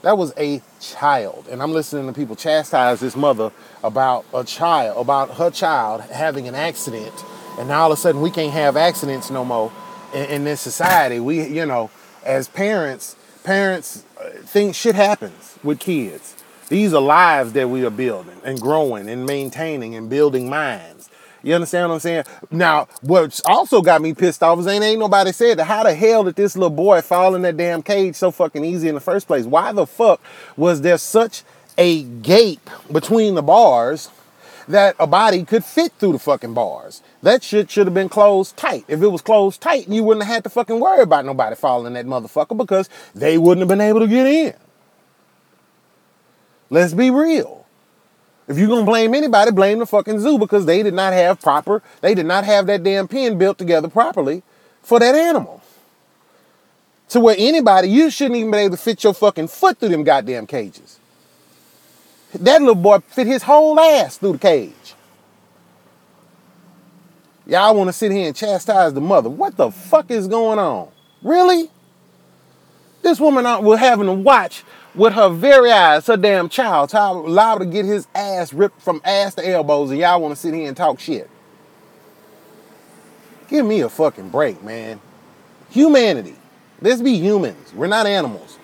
That 0.00 0.16
was 0.16 0.32
a 0.38 0.62
child. 0.80 1.46
And 1.50 1.62
I'm 1.62 1.72
listening 1.72 2.06
to 2.06 2.14
people 2.14 2.36
chastise 2.36 3.00
this 3.00 3.16
mother 3.16 3.52
about 3.84 4.24
a 4.32 4.44
child, 4.44 4.96
about 4.96 5.32
her 5.32 5.50
child 5.50 6.00
having 6.00 6.48
an 6.48 6.54
accident. 6.54 7.12
And 7.58 7.68
now 7.68 7.82
all 7.82 7.92
of 7.92 7.98
a 7.98 8.00
sudden 8.00 8.22
we 8.22 8.30
can't 8.30 8.52
have 8.54 8.78
accidents 8.78 9.30
no 9.30 9.44
more 9.44 9.70
in, 10.14 10.24
in 10.26 10.44
this 10.44 10.60
society. 10.60 11.20
We, 11.20 11.46
you 11.46 11.66
know, 11.66 11.90
as 12.24 12.48
parents, 12.48 13.16
parents 13.44 14.04
uh, 14.20 14.30
think 14.42 14.74
shit 14.74 14.94
happens 14.94 15.58
with 15.62 15.80
kids. 15.80 16.36
These 16.68 16.94
are 16.94 17.00
lives 17.00 17.52
that 17.54 17.68
we 17.68 17.84
are 17.84 17.90
building 17.90 18.36
and 18.44 18.60
growing 18.60 19.08
and 19.08 19.26
maintaining 19.26 19.96
and 19.96 20.08
building 20.08 20.48
minds. 20.48 21.10
You 21.42 21.54
understand 21.54 21.88
what 21.88 21.94
I'm 21.94 22.00
saying? 22.00 22.24
Now, 22.50 22.86
what's 23.00 23.40
also 23.46 23.80
got 23.80 24.02
me 24.02 24.14
pissed 24.14 24.42
off 24.42 24.58
is 24.58 24.66
ain't 24.66 24.84
ain't 24.84 25.00
nobody 25.00 25.32
said 25.32 25.58
that 25.58 25.64
how 25.64 25.82
the 25.82 25.94
hell 25.94 26.24
did 26.24 26.36
this 26.36 26.54
little 26.54 26.70
boy 26.70 27.00
fall 27.00 27.34
in 27.34 27.42
that 27.42 27.56
damn 27.56 27.82
cage 27.82 28.14
so 28.14 28.30
fucking 28.30 28.64
easy 28.64 28.88
in 28.88 28.94
the 28.94 29.00
first 29.00 29.26
place? 29.26 29.46
Why 29.46 29.72
the 29.72 29.86
fuck 29.86 30.20
was 30.56 30.82
there 30.82 30.98
such 30.98 31.42
a 31.78 32.02
gap 32.02 32.58
between 32.92 33.34
the 33.34 33.42
bars 33.42 34.10
that 34.68 34.94
a 34.98 35.06
body 35.06 35.44
could 35.44 35.64
fit 35.64 35.92
through 35.98 36.12
the 36.12 36.18
fucking 36.18 36.54
bars? 36.54 37.02
That 37.22 37.42
shit 37.42 37.70
should 37.70 37.86
have 37.86 37.94
been 37.94 38.08
closed 38.08 38.56
tight. 38.56 38.84
If 38.88 39.02
it 39.02 39.08
was 39.08 39.20
closed 39.20 39.60
tight, 39.60 39.88
you 39.88 40.02
wouldn't 40.02 40.24
have 40.24 40.34
had 40.34 40.44
to 40.44 40.50
fucking 40.50 40.80
worry 40.80 41.02
about 41.02 41.26
nobody 41.26 41.54
in 41.86 41.92
that 41.92 42.06
motherfucker 42.06 42.56
because 42.56 42.88
they 43.14 43.36
wouldn't 43.36 43.60
have 43.60 43.68
been 43.68 43.80
able 43.80 44.00
to 44.00 44.06
get 44.06 44.26
in. 44.26 44.54
Let's 46.70 46.94
be 46.94 47.10
real. 47.10 47.66
If 48.48 48.58
you're 48.58 48.68
gonna 48.68 48.86
blame 48.86 49.14
anybody, 49.14 49.50
blame 49.50 49.78
the 49.78 49.86
fucking 49.86 50.20
zoo 50.20 50.38
because 50.38 50.66
they 50.66 50.82
did 50.82 50.94
not 50.94 51.12
have 51.12 51.40
proper, 51.40 51.82
they 52.00 52.14
did 52.14 52.26
not 52.26 52.44
have 52.44 52.66
that 52.66 52.82
damn 52.82 53.06
pen 53.06 53.38
built 53.38 53.58
together 53.58 53.88
properly 53.88 54.42
for 54.82 54.98
that 54.98 55.14
animal. 55.14 55.62
To 57.10 57.20
where 57.20 57.36
anybody, 57.38 57.88
you 57.88 58.10
shouldn't 58.10 58.36
even 58.36 58.50
be 58.50 58.58
able 58.58 58.76
to 58.76 58.82
fit 58.82 59.04
your 59.04 59.14
fucking 59.14 59.48
foot 59.48 59.78
through 59.78 59.90
them 59.90 60.04
goddamn 60.04 60.46
cages. 60.46 60.98
That 62.34 62.60
little 62.60 62.76
boy 62.76 63.00
fit 63.00 63.26
his 63.26 63.42
whole 63.42 63.78
ass 63.78 64.16
through 64.16 64.32
the 64.32 64.38
cage. 64.38 64.94
Y'all 67.50 67.74
want 67.74 67.88
to 67.88 67.92
sit 67.92 68.12
here 68.12 68.28
and 68.28 68.36
chastise 68.36 68.94
the 68.94 69.00
mother. 69.00 69.28
What 69.28 69.56
the 69.56 69.72
fuck 69.72 70.08
is 70.08 70.28
going 70.28 70.60
on? 70.60 70.88
Really? 71.20 71.68
This 73.02 73.18
woman 73.18 73.44
out 73.44 73.64
was 73.64 73.80
having 73.80 74.06
to 74.06 74.12
watch 74.12 74.62
with 74.94 75.14
her 75.14 75.28
very 75.28 75.72
eyes, 75.72 76.06
her 76.06 76.16
damn 76.16 76.48
child, 76.48 76.90
child 76.90 77.26
allowed 77.26 77.58
to 77.58 77.66
get 77.66 77.84
his 77.86 78.06
ass 78.14 78.52
ripped 78.52 78.80
from 78.80 79.02
ass 79.04 79.34
to 79.34 79.48
elbows, 79.48 79.90
and 79.90 79.98
y'all 79.98 80.20
want 80.20 80.32
to 80.32 80.40
sit 80.40 80.54
here 80.54 80.68
and 80.68 80.76
talk 80.76 81.00
shit. 81.00 81.28
Give 83.48 83.66
me 83.66 83.80
a 83.80 83.88
fucking 83.88 84.28
break, 84.28 84.62
man. 84.62 85.00
Humanity. 85.70 86.36
Let's 86.80 87.02
be 87.02 87.14
humans. 87.14 87.74
We're 87.74 87.88
not 87.88 88.06
animals. 88.06 88.60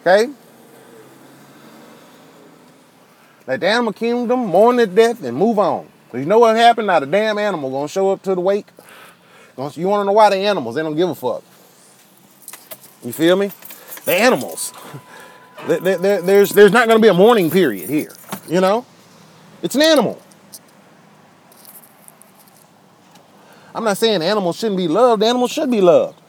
Okay? 0.00 0.32
Let 3.46 3.60
the 3.60 3.68
animal 3.68 3.92
kingdom 3.92 4.46
mourn 4.46 4.76
their 4.76 4.86
death 4.86 5.22
and 5.24 5.36
move 5.36 5.58
on. 5.58 5.89
Cause 6.10 6.20
you 6.20 6.26
know 6.26 6.38
what 6.40 6.56
happened? 6.56 6.88
Now 6.88 7.00
the 7.00 7.06
damn 7.06 7.38
animal 7.38 7.70
gonna 7.70 7.88
show 7.88 8.10
up 8.10 8.22
to 8.22 8.34
the 8.34 8.40
wake. 8.40 8.66
You 9.74 9.88
wanna 9.88 10.04
know 10.04 10.12
why 10.12 10.30
the 10.30 10.36
animals? 10.36 10.74
They 10.74 10.82
don't 10.82 10.96
give 10.96 11.08
a 11.08 11.14
fuck. 11.14 11.44
You 13.04 13.12
feel 13.12 13.36
me? 13.36 13.50
The 14.04 14.14
animals. 14.14 14.72
there's, 15.68 16.50
there's 16.50 16.72
not 16.72 16.86
to 16.86 16.98
be 16.98 17.08
a 17.08 17.14
mourning 17.14 17.50
period 17.50 17.88
here. 17.88 18.12
You 18.48 18.60
know? 18.60 18.84
It's 19.62 19.74
an 19.74 19.82
animal. 19.82 20.20
I'm 23.74 23.84
not 23.84 23.96
saying 23.96 24.22
animals 24.22 24.56
shouldn't 24.56 24.78
be 24.78 24.88
loved, 24.88 25.22
animals 25.22 25.52
should 25.52 25.70
be 25.70 25.80
loved. 25.80 26.20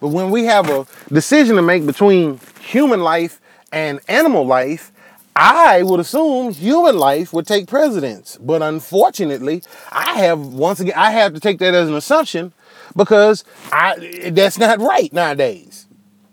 But 0.00 0.08
when 0.08 0.30
we 0.30 0.44
have 0.44 0.68
a 0.68 0.86
decision 1.12 1.56
to 1.56 1.62
make 1.62 1.86
between 1.86 2.40
human 2.60 3.00
life 3.00 3.40
and 3.72 4.00
animal 4.08 4.46
life, 4.46 4.92
I 5.36 5.82
would 5.82 6.00
assume 6.00 6.52
human 6.52 6.96
life 6.96 7.32
would 7.32 7.46
take 7.46 7.66
precedence. 7.66 8.38
But 8.40 8.62
unfortunately, 8.62 9.62
I 9.90 10.18
have 10.18 10.38
once 10.40 10.80
again 10.80 10.94
I 10.96 11.10
have 11.10 11.34
to 11.34 11.40
take 11.40 11.58
that 11.58 11.74
as 11.74 11.88
an 11.88 11.94
assumption 11.94 12.52
because 12.94 13.44
I 13.72 14.30
that's 14.32 14.58
not 14.58 14.78
right 14.80 15.12
nowadays. 15.12 15.86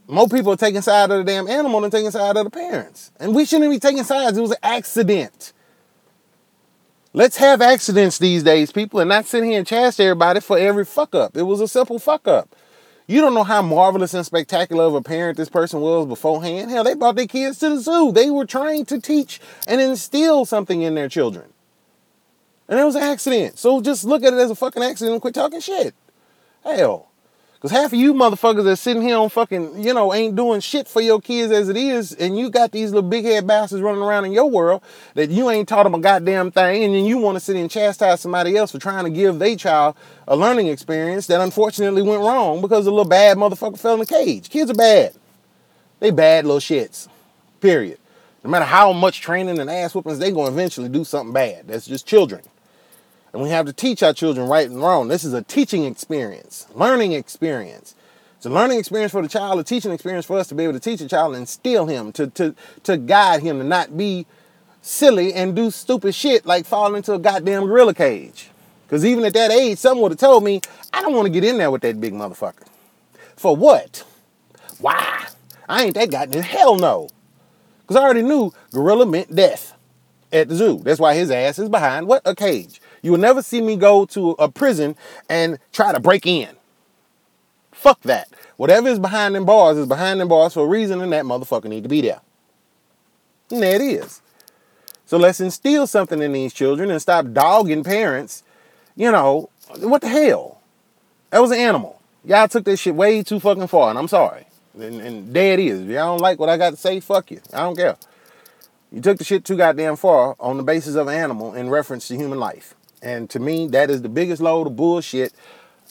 More 0.08 0.28
people 0.28 0.52
are 0.52 0.58
taking 0.58 0.82
side 0.82 1.10
of 1.10 1.20
the 1.20 1.24
damn 1.24 1.48
animal 1.48 1.82
than 1.82 1.90
taking 1.90 2.12
side 2.12 2.36
of 2.36 2.44
the 2.44 2.50
parents. 2.50 3.12
And 3.20 3.34
we 3.34 3.46
shouldn't 3.46 3.72
be 3.72 3.80
taking 3.80 4.04
sides. 4.04 4.38
It 4.38 4.42
was 4.42 4.52
an 4.52 4.58
accident. 4.62 5.54
Let's 7.14 7.38
have 7.38 7.62
accidents 7.62 8.18
these 8.18 8.44
days, 8.44 8.72
people, 8.72 9.00
and 9.00 9.10
not 9.10 9.26
sit 9.26 9.44
here 9.44 9.58
and 9.58 9.68
chastise 9.68 10.00
everybody 10.00 10.40
for 10.40 10.58
every 10.58 10.86
fuck 10.86 11.16
up. 11.16 11.36
It 11.36 11.44
was 11.44 11.60
a 11.60 11.68
simple 11.68 12.00
fuck 12.00 12.28
up. 12.28 12.56
You 13.12 13.20
don't 13.20 13.34
know 13.34 13.44
how 13.44 13.62
marvelous 13.62 14.14
and 14.14 14.26
spectacular 14.26 14.86
of 14.86 14.96
a 14.96 15.02
parent 15.02 15.36
this 15.36 15.50
person 15.50 15.82
was 15.82 16.08
beforehand. 16.08 16.72
Hell, 16.72 16.86
they 16.86 16.96
brought 16.96 17.18
their 17.18 17.28
kids 17.28 17.60
to 17.60 17.72
the 17.72 17.80
zoo. 17.82 18.14
They 18.14 18.32
were 18.32 18.46
trying 18.46 18.86
to 18.86 19.02
teach 19.02 19.42
and 19.68 19.82
instill 19.82 20.46
something 20.46 20.82
in 20.82 20.96
their 20.96 21.10
children. 21.10 21.52
And 22.70 22.80
it 22.80 22.86
was 22.86 22.96
an 22.96 23.04
accident. 23.04 23.60
So 23.60 23.82
just 23.82 24.06
look 24.06 24.24
at 24.24 24.32
it 24.32 24.40
as 24.40 24.50
a 24.50 24.56
fucking 24.56 24.82
accident 24.82 25.12
and 25.12 25.22
quit 25.22 25.34
talking 25.34 25.60
shit. 25.60 25.94
Hell. 26.64 27.11
Because 27.62 27.78
half 27.78 27.94
of 27.94 28.00
you 28.00 28.16
motherfuckers 28.16 28.64
that 28.64 28.78
sitting 28.78 29.04
here 29.04 29.18
on 29.18 29.30
fucking, 29.30 29.84
you 29.84 29.94
know, 29.94 30.16
ain't 30.16 30.36
doing 30.36 30.62
shit 30.62 30.88
for 30.88 31.00
your 31.00 31.22
kids 31.22 31.52
as 31.52 31.70
it 31.70 31.78
is, 31.78 32.12
and 32.12 32.36
you 32.36 32.50
got 32.50 32.72
these 32.72 32.92
little 32.92 33.08
big 33.08 33.24
head 33.24 33.46
bastards 33.46 33.84
running 33.84 34.02
around 34.02 34.26
in 34.26 34.32
your 34.32 34.50
world 34.50 34.82
that 35.14 35.30
you 35.30 35.48
ain't 35.48 35.70
taught 35.70 35.84
them 35.84 35.94
a 35.94 36.00
goddamn 36.00 36.50
thing, 36.50 36.84
and 36.84 36.96
then 36.96 37.06
you 37.06 37.20
want 37.20 37.36
to 37.36 37.40
sit 37.40 37.56
and 37.56 37.70
chastise 37.70 38.20
somebody 38.20 38.58
else 38.58 38.72
for 38.72 38.80
trying 38.80 39.04
to 39.04 39.12
give 39.12 39.38
their 39.38 39.56
child 39.56 39.96
a 40.28 40.36
learning 40.36 40.70
experience 40.70 41.28
that 41.28 41.40
unfortunately 41.40 42.02
went 42.02 42.24
wrong 42.24 42.62
because 42.62 42.88
a 42.88 42.90
little 42.90 43.06
bad 43.06 43.38
motherfucker 43.38 43.78
fell 43.78 43.94
in 43.94 44.00
the 44.00 44.08
cage. 44.08 44.50
Kids 44.50 44.72
are 44.72 44.74
bad. 44.74 45.14
They 46.00 46.10
bad 46.10 46.46
little 46.46 46.60
shits. 46.60 47.10
Period. 47.60 48.00
No 48.44 48.50
matter 48.50 48.66
how 48.66 48.92
much 48.92 49.22
training 49.22 49.60
and 49.60 49.70
ass 49.70 49.94
whoopings, 49.94 50.18
they 50.18 50.32
gonna 50.32 50.50
eventually 50.50 50.90
do 50.90 51.04
something 51.04 51.32
bad. 51.32 51.68
That's 51.68 51.86
just 51.86 52.08
children. 52.08 52.42
And 53.34 53.42
we 53.42 53.50
have 53.50 53.66
to 53.66 53.74
teach 53.74 54.04
our 54.04 54.14
children 54.14 54.48
right 54.48 54.70
and 54.70 54.82
wrong. 54.82 55.08
This 55.08 55.24
is 55.24 55.34
a 55.34 55.42
teaching 55.42 55.86
experience, 55.86 56.68
learning 56.76 57.14
experience. 57.14 57.96
It's 58.38 58.46
a 58.46 58.50
learning 58.50 58.80
experience 58.80 59.12
for 59.12 59.22
the 59.22 59.30
child, 59.30 59.60
a 59.60 59.64
teaching 59.64 59.92
experience 59.92 60.26
for 60.26 60.38
us 60.38 60.48
to 60.48 60.56
be 60.56 60.64
able 60.64 60.74
to 60.74 60.80
teach 60.80 61.00
a 61.00 61.08
child 61.08 61.34
and 61.34 61.42
instill 61.42 61.86
him, 61.86 62.12
to, 62.14 62.28
to, 62.28 62.56
to 62.84 62.98
guide 62.98 63.42
him, 63.42 63.60
to 63.60 63.64
not 63.64 63.96
be 63.96 64.26
silly 64.82 65.34
and 65.34 65.56
do 65.56 65.70
stupid 65.70 66.16
shit 66.16 66.46
like 66.46 66.66
fall 66.66 66.96
into 66.96 67.14
a 67.14 67.20
goddamn 67.20 67.66
gorilla 67.66 67.94
cage. 67.94 68.50
Because 68.88 69.06
even 69.06 69.24
at 69.24 69.34
that 69.34 69.52
age, 69.52 69.78
someone 69.78 70.04
would 70.04 70.12
have 70.14 70.20
told 70.20 70.44
me, 70.44 70.60
I 70.92 71.02
don't 71.02 71.14
want 71.14 71.28
to 71.28 71.32
get 71.32 71.44
in 71.44 71.58
there 71.58 71.72
with 71.72 71.84
that 71.84 72.02
big 72.02 72.14
motherfucker. 72.14 72.66
For 73.38 73.56
what? 73.56 74.04
Why? 74.80 75.28
I 75.70 75.86
ain't 75.86 75.94
that 75.94 76.12
goddamn 76.12 76.44
hell 76.44 76.76
no. 76.76 77.08
Because 77.84 77.96
I 77.96 78.04
already 78.04 78.24
knew 78.24 78.52
gorilla 78.74 79.06
meant 79.06 79.34
death 79.34 79.74
at 80.34 80.50
the 80.50 80.56
zoo. 80.56 80.80
That's 80.84 81.00
why 81.00 81.14
his 81.14 81.32
ass 81.32 81.60
is 81.60 81.70
behind 81.70 82.08
what? 82.08 82.22
A 82.26 82.36
cage. 82.36 82.81
You 83.02 83.12
will 83.12 83.20
never 83.20 83.42
see 83.42 83.62
me 83.62 83.76
go 83.76 84.06
to 84.08 84.32
a 84.32 84.50
prison 84.50 84.96
and 85.30 85.60
try 85.72 85.92
to 85.92 86.00
break 86.00 86.26
in. 86.26 86.50
Fuck 87.72 88.02
that. 88.02 88.30
Whatever 88.58 88.90
is 88.90 89.00
behind 89.00 89.34
them 89.34 89.46
bars 89.46 89.78
is 89.78 89.88
behind 89.88 90.20
them 90.20 90.28
bars 90.28 90.54
for 90.54 90.66
a 90.66 90.68
reason, 90.68 91.02
and 91.02 91.12
that 91.14 91.26
motherfucker 91.26 91.66
need 91.66 91.84
to 91.84 91.90
be 91.90 92.02
there. 92.02 92.22
And 93.50 93.64
there 93.64 93.76
it 93.76 93.82
is. 93.82 94.22
So 95.06 95.18
let's 95.18 95.42
instill 95.42 95.88
something 95.88 96.22
in 96.22 96.32
these 96.32 96.54
children 96.54 96.92
and 96.92 97.02
stop 97.02 97.34
dogging 97.34 97.84
parents. 97.84 98.44
You 98.96 99.12
know, 99.12 99.50
what 99.80 100.02
the 100.02 100.08
hell? 100.08 100.62
That 101.32 101.42
was 101.42 101.52
an 101.52 101.58
animal. 101.58 102.00
Y'all 102.24 102.48
took 102.48 102.66
this 102.66 102.80
shit 102.80 102.94
way 102.94 103.24
too 103.24 103.40
fucking 103.40 103.68
far, 103.68 103.90
and 103.90 103.98
I'm 103.98 104.08
sorry. 104.08 104.46
And, 104.76 105.02
and 105.02 105.34
there 105.34 105.54
it 105.54 105.60
is. 105.60 105.82
If 105.82 105.88
y'all 105.88 106.14
don't 106.14 106.22
like 106.22 106.40
what 106.40 106.50
I 106.50 106.58
got 106.58 106.70
to 106.70 106.78
say, 106.78 107.00
fuck 107.00 107.32
you. 107.32 107.42
I 107.52 107.62
don't 107.62 107.76
care. 107.76 107.98
You 108.92 109.02
took 109.02 109.18
the 109.18 109.24
shit 109.24 109.44
too 109.44 109.58
goddamn 109.58 109.96
far 109.96 110.36
on 110.40 110.58
the 110.58 110.64
basis 110.64 110.96
of 110.96 111.08
an 111.08 111.16
animal 111.16 111.54
in 111.56 111.70
reference 111.70 112.08
to 112.10 112.16
human 112.16 112.40
life. 112.40 112.76
And 113.02 113.30
to 113.32 113.40
me, 113.40 113.68
that 113.68 113.90
is 113.90 114.02
the 114.02 114.10
biggest 114.10 114.42
load 114.42 114.68
of 114.68 114.76
bullshit 114.76 115.34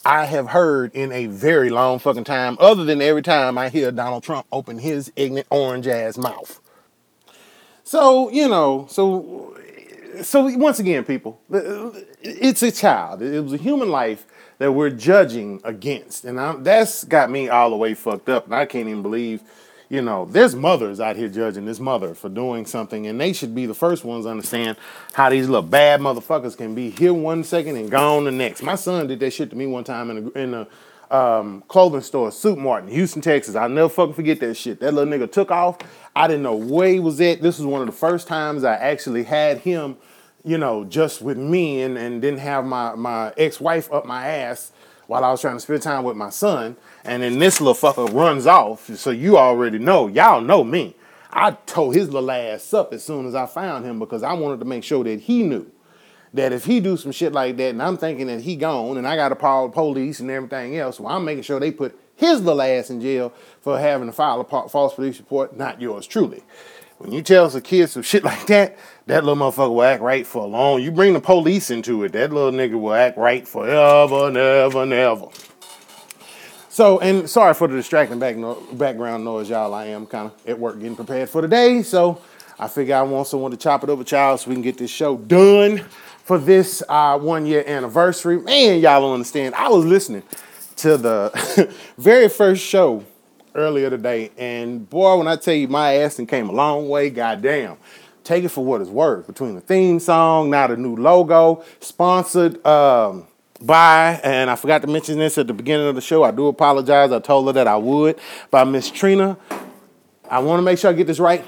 I 0.05 0.25
have 0.27 0.49
heard 0.49 0.95
in 0.95 1.13
a 1.13 1.27
very 1.27 1.69
long 1.69 1.99
fucking 1.99 2.25
time, 2.25 2.57
other 2.59 2.85
than 2.85 3.03
every 3.03 3.23
time 3.23 3.59
I 3.59 3.69
hear 3.69 3.91
Donald 3.91 4.23
Trump 4.23 4.47
open 4.51 4.79
his 4.79 5.13
ignorant 5.17 5.47
orange 5.51 5.87
ass 5.87 6.17
mouth. 6.17 6.61
So, 7.85 8.31
you 8.31 8.49
know, 8.49 8.87
so 8.89 9.57
so 10.23 10.57
once 10.57 10.79
again, 10.79 11.05
people, 11.05 11.41
it's 12.23 12.63
a 12.63 12.73
child. 12.73 13.23
It 13.23 13.43
was 13.43 13.53
a 13.53 13.57
human 13.57 13.91
life 13.91 14.27
that 14.59 14.73
we're 14.73 14.91
judging 14.91 15.61
against. 15.65 16.25
And 16.25 16.41
I, 16.41 16.55
that's 16.57 17.05
got 17.05 17.31
me 17.31 17.49
all 17.49 17.71
the 17.71 17.77
way 17.77 17.95
fucked 17.95 18.29
up. 18.29 18.47
And 18.47 18.55
I 18.55 18.67
can't 18.67 18.89
even 18.89 19.03
believe 19.03 19.43
you 19.91 20.01
know, 20.01 20.25
there's 20.25 20.55
mothers 20.55 21.01
out 21.01 21.17
here 21.17 21.29
judging 21.29 21.67
this 21.67 21.81
mother 21.81 22.15
for 22.15 22.29
doing 22.29 22.65
something, 22.65 23.09
and 23.09 23.21
they 23.21 23.33
should 23.33 23.57
be 23.57 23.67
the 23.67 23.75
first 23.75 24.05
ones 24.05 24.25
to 24.25 24.31
understand 24.31 24.77
how 25.15 25.29
these 25.29 25.49
little 25.49 25.69
bad 25.69 26.01
motherfuckers 26.01 26.57
can 26.57 26.77
be 26.77 26.91
here 26.91 27.13
one 27.13 27.43
second 27.43 27.77
and 27.77 27.91
gone 27.91 28.25
the 28.25 28.31
next. 28.31 28.63
My 28.63 28.77
son 28.77 29.09
did 29.09 29.19
that 29.19 29.33
shit 29.33 29.51
to 29.51 29.57
me 29.57 29.67
one 29.67 29.83
time 29.83 30.11
in 30.11 30.33
a, 30.35 30.39
in 30.39 30.55
a 30.55 30.69
um, 31.11 31.65
clothing 31.67 32.03
store, 32.03 32.31
Suit 32.31 32.57
Mart 32.57 32.85
in 32.85 32.91
Houston, 32.91 33.21
Texas. 33.21 33.57
I'll 33.57 33.69
never 33.69 33.89
fucking 33.89 34.15
forget 34.15 34.39
that 34.39 34.55
shit. 34.55 34.79
That 34.79 34.95
little 34.95 35.13
nigga 35.13 35.31
took 35.31 35.51
off. 35.51 35.79
I 36.15 36.29
didn't 36.29 36.45
know 36.45 36.55
where 36.55 36.89
he 36.89 37.01
was 37.01 37.21
at. 37.21 37.43
This 37.43 37.59
was 37.59 37.67
one 37.67 37.81
of 37.81 37.87
the 37.89 37.93
first 37.93 38.29
times 38.29 38.63
I 38.63 38.77
actually 38.77 39.25
had 39.25 39.59
him, 39.59 39.97
you 40.45 40.57
know, 40.57 40.85
just 40.85 41.21
with 41.21 41.37
me 41.37 41.83
and, 41.83 41.99
and 41.99 42.23
didn't 42.23 42.39
have 42.39 42.65
my, 42.65 42.95
my 42.95 43.33
ex-wife 43.37 43.93
up 43.93 44.07
my 44.07 44.25
ass 44.25 44.71
while 45.11 45.25
I 45.25 45.31
was 45.33 45.41
trying 45.41 45.57
to 45.57 45.61
spend 45.61 45.83
time 45.83 46.05
with 46.05 46.17
my 46.17 46.31
son. 46.31 46.77
And 47.03 47.25
then 47.25 47.41
this 47.41 47.61
little 47.61 47.75
fucker 47.75 48.15
runs 48.15 48.47
off. 48.47 48.95
So 48.95 49.11
you 49.11 49.37
already 49.37 49.81
know. 49.81 50.07
Y'all 50.07 50.41
know 50.41 50.63
me. 50.63 50.95
I 51.33 51.51
told 51.51 51.97
his 51.97 52.11
little 52.11 52.31
ass 52.31 52.73
up 52.73 52.93
as 52.93 53.03
soon 53.03 53.27
as 53.27 53.35
I 53.35 53.47
found 53.47 53.85
him 53.85 53.99
because 53.99 54.23
I 54.23 54.35
wanted 54.35 54.61
to 54.61 54.67
make 54.67 54.85
sure 54.85 55.03
that 55.03 55.19
he 55.23 55.43
knew 55.43 55.69
that 56.33 56.53
if 56.53 56.65
he 56.65 56.79
do 56.79 56.97
some 56.97 57.11
shit 57.11 57.33
like 57.33 57.57
that 57.57 57.71
and 57.71 57.83
I'm 57.83 57.97
thinking 57.97 58.29
that 58.29 58.43
he 58.43 58.55
gone 58.55 58.99
and 58.99 59.07
I 59.07 59.17
got 59.17 59.31
to 59.31 59.35
call 59.35 59.67
the 59.67 59.75
police 59.75 60.21
and 60.21 60.31
everything 60.31 60.77
else, 60.77 61.01
well, 61.01 61.17
I'm 61.17 61.25
making 61.25 61.43
sure 61.43 61.59
they 61.59 61.73
put 61.73 61.99
his 62.15 62.41
little 62.43 62.63
ass 62.63 62.89
in 62.89 63.01
jail 63.01 63.33
for 63.63 63.81
having 63.81 64.07
to 64.07 64.13
file 64.13 64.41
a 64.41 64.69
false 64.69 64.95
police 64.95 65.19
report, 65.19 65.57
not 65.57 65.81
yours 65.81 66.07
truly. 66.07 66.45
When 67.01 67.13
you 67.13 67.23
tell 67.23 67.49
some 67.49 67.63
kids 67.63 67.93
some 67.93 68.03
shit 68.03 68.25
like 68.31 68.47
that, 68.49 68.77
that 69.07 69.25
little 69.25 69.43
motherfucker 69.43 69.75
will 69.75 69.83
act 69.83 70.03
right 70.03 70.27
for 70.27 70.45
a 70.45 70.47
long. 70.47 70.83
You 70.83 70.91
bring 70.91 71.15
the 71.15 71.21
police 71.21 71.71
into 71.71 72.05
it, 72.05 72.13
that 72.13 72.31
little 72.31 72.53
nigga 72.53 72.79
will 72.79 72.93
act 72.93 73.17
right 73.17 73.49
forever, 73.49 74.31
never, 74.31 74.85
never. 74.85 75.29
So, 76.69 77.01
and 77.01 77.29
sorry 77.29 77.55
for 77.55 77.69
the 77.69 77.77
distracting 77.77 78.19
back 78.19 78.37
background 78.75 79.25
noise, 79.25 79.49
y'all. 79.49 79.73
I 79.73 79.87
am 79.87 80.07
kind 80.07 80.27
of 80.27 80.47
at 80.47 80.59
work 80.59 80.79
getting 80.79 80.95
prepared 80.95 81.31
for 81.31 81.41
the 81.41 81.49
day, 81.49 81.83
so 81.83 82.21
I 82.59 82.69
figure 82.69 82.95
I 82.95 83.03
want 83.03 83.27
someone 83.27 83.51
to 83.51 83.57
chop 83.57 83.83
it 83.83 83.89
over, 83.89 84.05
child, 84.05 84.41
so 84.41 84.51
we 84.51 84.55
can 84.55 84.63
get 84.63 84.77
this 84.77 84.91
show 84.91 85.17
done 85.17 85.79
for 86.25 86.37
this 86.37 86.83
uh, 86.87 87.19
one 87.19 87.47
year 87.47 87.65
anniversary. 87.67 88.39
Man, 88.39 88.79
y'all 88.79 89.01
don't 89.01 89.15
understand. 89.15 89.55
I 89.55 89.71
was 89.71 89.87
listening 89.87 90.23
to 90.77 90.99
the 90.99 91.75
very 91.97 92.29
first 92.29 92.63
show 92.63 93.07
earlier 93.55 93.91
today, 93.91 94.31
and 94.39 94.89
boy, 94.89 95.17
when 95.17 95.29
I 95.29 95.37
tell 95.37 95.55
you 95.55 95.69
my 95.69 95.95
ass 95.95 96.19
and 96.19 96.29
came 96.29 96.49
a 96.49 96.53
long 96.53 96.89
way, 96.89 97.11
goddamn. 97.11 97.77
Take 98.23 98.45
it 98.45 98.51
for 98.51 98.65
what 98.65 98.81
it's 98.81 98.91
worth. 98.91 99.27
Between 99.27 99.55
the 99.55 99.61
theme 99.61 99.99
song, 99.99 100.51
now 100.51 100.67
the 100.67 100.77
new 100.77 100.95
logo, 100.97 101.65
sponsored. 101.81 102.65
Um, 102.67 103.27
by, 103.61 104.21
and 104.25 104.51
I 104.51 104.57
forgot 104.57 104.83
to 104.83 104.89
mention 104.89 105.19
this 105.19 105.37
at 105.37 105.47
the 105.47 105.53
beginning 105.53 105.87
of 105.87 105.95
the 105.95 106.01
show. 106.01 106.23
I 106.23 106.31
do 106.31 106.47
apologize. 106.47 107.13
I 107.13 107.19
told 107.19 107.47
her 107.47 107.53
that 107.53 107.69
I 107.69 107.77
would. 107.77 108.19
By 108.51 108.65
Miss 108.65 108.91
Trina. 108.91 109.37
I 110.31 110.39
want 110.39 110.59
to 110.59 110.63
make 110.63 110.79
sure 110.79 110.91
I 110.91 110.95
get 110.95 111.07
this 111.07 111.19
right. 111.19 111.45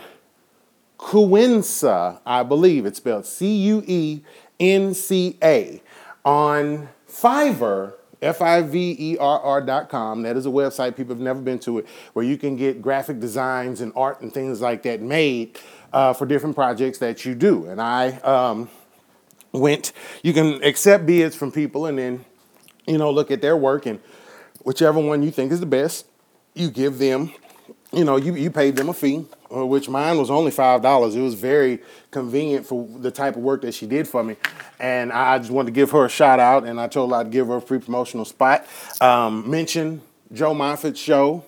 Cuenca, 0.98 2.20
I 2.24 2.42
believe 2.42 2.86
it's 2.86 2.98
spelled 2.98 3.26
C 3.26 3.56
U 3.66 3.82
E 3.86 4.22
N 4.60 4.94
C 4.94 5.38
A. 5.42 5.82
On 6.24 6.88
Fiverr, 7.08 7.94
F 8.22 8.40
I 8.40 8.62
V 8.62 8.96
E 8.98 9.16
R 9.18 9.40
R.com. 9.40 10.22
That 10.22 10.36
is 10.36 10.46
a 10.46 10.50
website, 10.50 10.96
people 10.96 11.14
have 11.14 11.22
never 11.22 11.40
been 11.40 11.58
to 11.60 11.78
it, 11.78 11.86
where 12.14 12.24
you 12.24 12.38
can 12.38 12.56
get 12.56 12.80
graphic 12.80 13.20
designs 13.20 13.80
and 13.80 13.92
art 13.94 14.20
and 14.20 14.32
things 14.32 14.60
like 14.60 14.82
that 14.84 15.02
made 15.02 15.58
uh, 15.92 16.12
for 16.14 16.24
different 16.24 16.54
projects 16.54 16.98
that 16.98 17.24
you 17.24 17.34
do. 17.34 17.66
And 17.66 17.80
I, 17.80 18.12
um, 18.20 18.70
went, 19.52 19.92
you 20.22 20.32
can 20.32 20.62
accept 20.64 21.06
bids 21.06 21.36
from 21.36 21.52
people 21.52 21.86
and 21.86 21.98
then, 21.98 22.24
you 22.86 22.98
know, 22.98 23.10
look 23.10 23.30
at 23.30 23.42
their 23.42 23.56
work 23.56 23.86
and 23.86 24.00
whichever 24.62 24.98
one 24.98 25.22
you 25.22 25.30
think 25.30 25.52
is 25.52 25.60
the 25.60 25.66
best, 25.66 26.06
you 26.54 26.70
give 26.70 26.98
them, 26.98 27.32
you 27.92 28.04
know, 28.04 28.16
you, 28.16 28.34
you 28.34 28.50
paid 28.50 28.76
them 28.76 28.88
a 28.88 28.94
fee, 28.94 29.26
uh, 29.54 29.66
which 29.66 29.88
mine 29.88 30.18
was 30.18 30.30
only 30.30 30.50
$5. 30.50 31.14
It 31.14 31.20
was 31.20 31.34
very 31.34 31.80
convenient 32.10 32.66
for 32.66 32.88
the 32.98 33.10
type 33.10 33.36
of 33.36 33.42
work 33.42 33.62
that 33.62 33.74
she 33.74 33.86
did 33.86 34.08
for 34.08 34.24
me. 34.24 34.36
And 34.80 35.12
I 35.12 35.38
just 35.38 35.50
wanted 35.50 35.66
to 35.66 35.72
give 35.72 35.90
her 35.90 36.06
a 36.06 36.08
shout 36.08 36.40
out 36.40 36.64
and 36.64 36.80
I 36.80 36.88
told 36.88 37.10
her 37.10 37.16
I'd 37.18 37.30
give 37.30 37.48
her 37.48 37.56
a 37.56 37.60
free 37.60 37.78
promotional 37.78 38.24
spot. 38.24 38.66
Um, 39.00 39.48
mention 39.50 40.00
Joe 40.32 40.54
Moffett's 40.54 40.98
show 40.98 41.44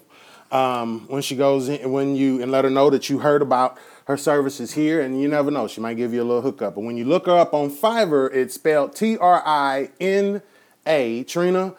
um, 0.53 1.07
when 1.09 1.23
she 1.23 1.35
goes 1.35 1.69
in, 1.69 1.91
when 1.91 2.15
you, 2.15 2.43
and 2.43 2.53
let 2.53 2.65
her 2.65 2.71
know 2.71 2.91
that 2.91 3.09
you 3.09 3.19
heard 3.19 3.43
about 3.43 3.79
her 4.07 4.17
services 4.17 4.73
here, 4.75 5.01
and 5.01 5.21
you 5.21 5.29
never 5.29 5.51
know, 5.51 5.67
she 5.67 5.81
might 5.81 5.95
give 5.95 6.13
you 6.13 6.23
a 6.23 6.25
little 6.25 6.43
hookup. 6.43 6.75
But 6.75 6.83
when 6.83 6.97
you 6.97 7.07
look 7.07 7.27
her 7.27 7.37
up 7.37 7.55
on 7.55 7.71
Fiverr, 7.71 8.33
it's 8.33 8.55
spelled 8.55 8.95
T 8.95 9.17
R 9.17 9.43
I 9.45 9.91
N 9.99 10.43
A, 10.87 11.25
Trina, 11.25 11.75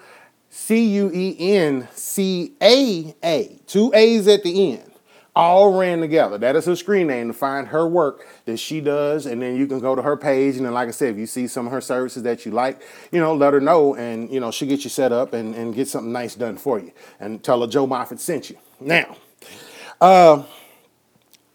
C 0.57 0.85
U 0.95 1.11
E 1.13 1.35
N 1.37 1.87
C 1.91 2.53
A 2.61 3.13
A, 3.23 3.59
two 3.67 3.91
A's 3.93 4.25
at 4.29 4.41
the 4.41 4.71
end, 4.71 4.89
all 5.35 5.77
ran 5.77 5.99
together. 5.99 6.37
That 6.37 6.55
is 6.55 6.65
her 6.65 6.77
screen 6.77 7.07
name 7.07 7.27
to 7.27 7.33
find 7.33 7.67
her 7.67 7.85
work 7.85 8.25
that 8.45 8.57
she 8.57 8.79
does, 8.79 9.25
and 9.25 9.41
then 9.41 9.57
you 9.57 9.67
can 9.67 9.79
go 9.79 9.95
to 9.95 10.01
her 10.01 10.15
page. 10.15 10.55
And 10.55 10.65
then, 10.65 10.73
like 10.73 10.87
I 10.87 10.91
said, 10.91 11.09
if 11.09 11.17
you 11.17 11.27
see 11.27 11.47
some 11.47 11.67
of 11.67 11.73
her 11.73 11.81
services 11.81 12.23
that 12.23 12.45
you 12.45 12.53
like, 12.53 12.81
you 13.11 13.19
know, 13.19 13.35
let 13.35 13.53
her 13.53 13.59
know, 13.59 13.95
and 13.95 14.31
you 14.31 14.39
know, 14.39 14.49
she'll 14.49 14.69
get 14.69 14.85
you 14.85 14.89
set 14.89 15.11
up 15.11 15.33
and, 15.33 15.53
and 15.53 15.75
get 15.75 15.89
something 15.89 16.13
nice 16.13 16.35
done 16.35 16.55
for 16.55 16.79
you. 16.79 16.93
And 17.19 17.43
tell 17.43 17.59
her 17.59 17.67
Joe 17.67 17.85
Moffett 17.85 18.19
sent 18.19 18.49
you. 18.49 18.57
Now, 18.79 19.17
uh, 19.99 20.43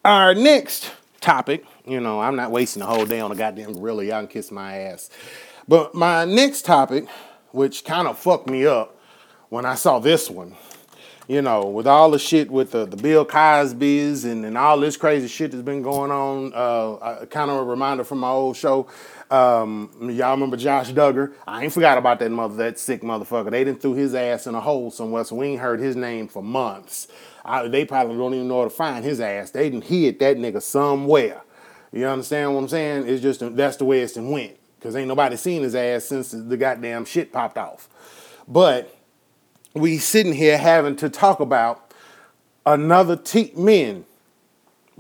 our 0.05 0.35
next 0.35 0.93
topic, 1.23 1.65
you 1.87 2.01
know, 2.01 2.21
I'm 2.21 2.37
not 2.37 2.51
wasting 2.53 2.81
the 2.81 2.87
whole 2.87 3.07
day 3.07 3.19
on 3.19 3.33
a 3.33 3.35
goddamn 3.35 3.73
gorilla. 3.73 4.05
Y'all 4.05 4.21
can 4.21 4.29
kiss 4.29 4.53
my 4.53 4.77
ass. 4.77 5.09
But 5.67 5.95
my 5.95 6.27
next 6.27 6.67
topic, 6.67 7.07
which 7.53 7.85
kind 7.85 8.09
of 8.09 8.19
fucked 8.19 8.49
me 8.49 8.67
up 8.67 8.97
when 9.49 9.65
I 9.67 9.75
saw 9.75 9.99
this 9.99 10.31
one, 10.31 10.55
you 11.27 11.43
know, 11.43 11.67
with 11.67 11.87
all 11.87 12.11
the 12.11 12.19
shit 12.19 12.51
with 12.51 12.71
the, 12.71 12.87
the 12.87 12.97
Bill 12.97 13.25
Cosby's 13.25 14.25
and, 14.25 14.45
and 14.47 14.57
all 14.57 14.79
this 14.79 14.97
crazy 14.97 15.27
shit 15.27 15.51
that's 15.51 15.63
been 15.63 15.83
going 15.83 16.11
on, 16.11 16.53
uh, 16.55 17.27
kind 17.27 17.51
of 17.51 17.59
a 17.59 17.65
reminder 17.65 18.05
from 18.05 18.19
my 18.19 18.29
old 18.31 18.57
show. 18.57 18.87
Um, 19.31 19.91
y'all 20.13 20.33
remember 20.33 20.57
Josh 20.57 20.91
Duggar? 20.93 21.33
I 21.47 21.65
ain't 21.65 21.73
forgot 21.73 21.99
about 21.99 22.19
that 22.21 22.31
mother, 22.31 22.55
that 22.57 22.79
sick 22.79 23.03
motherfucker. 23.03 23.51
They 23.51 23.65
didn't 23.65 23.81
threw 23.83 23.95
his 23.95 24.15
ass 24.15 24.47
in 24.47 24.55
a 24.55 24.61
hole 24.61 24.91
somewhere, 24.91 25.25
so 25.25 25.37
we 25.37 25.49
ain't 25.49 25.61
heard 25.61 25.81
his 25.81 25.97
name 25.97 26.29
for 26.29 26.43
months. 26.43 27.09
I, 27.45 27.69
they 27.69 27.85
probably 27.85 28.17
don't 28.17 28.35
even 28.35 28.49
know 28.49 28.59
where 28.59 28.65
to 28.65 28.71
find 28.71 29.05
his 29.05 29.21
ass. 29.21 29.51
They 29.51 29.71
didn't 29.71 29.85
hit 29.85 30.19
that 30.21 30.37
nigga 30.37 30.63
somewhere. 30.63 31.43
You 31.93 32.07
understand 32.07 32.55
what 32.55 32.61
I'm 32.61 32.69
saying? 32.69 33.09
It's 33.09 33.23
just 33.23 33.57
that's 33.57 33.77
the 33.77 33.85
way 33.85 34.01
it's 34.01 34.17
went. 34.17 34.60
Cause 34.81 34.97
ain't 34.97 35.09
nobody 35.09 35.37
seen 35.37 35.63
his 35.63 35.75
ass 35.75 36.05
since 36.05 36.31
the 36.31 36.57
goddamn 36.57 37.05
shit 37.05 37.33
popped 37.33 37.59
off. 37.59 37.89
But 38.49 38.97
we 39.75 39.99
sitting 39.99 40.33
here 40.33 40.57
having 40.57 40.97
to 40.97 41.11
talk 41.11 41.41
about 41.41 41.93
another 42.65 43.17
te- 43.17 43.53
men 43.57 44.05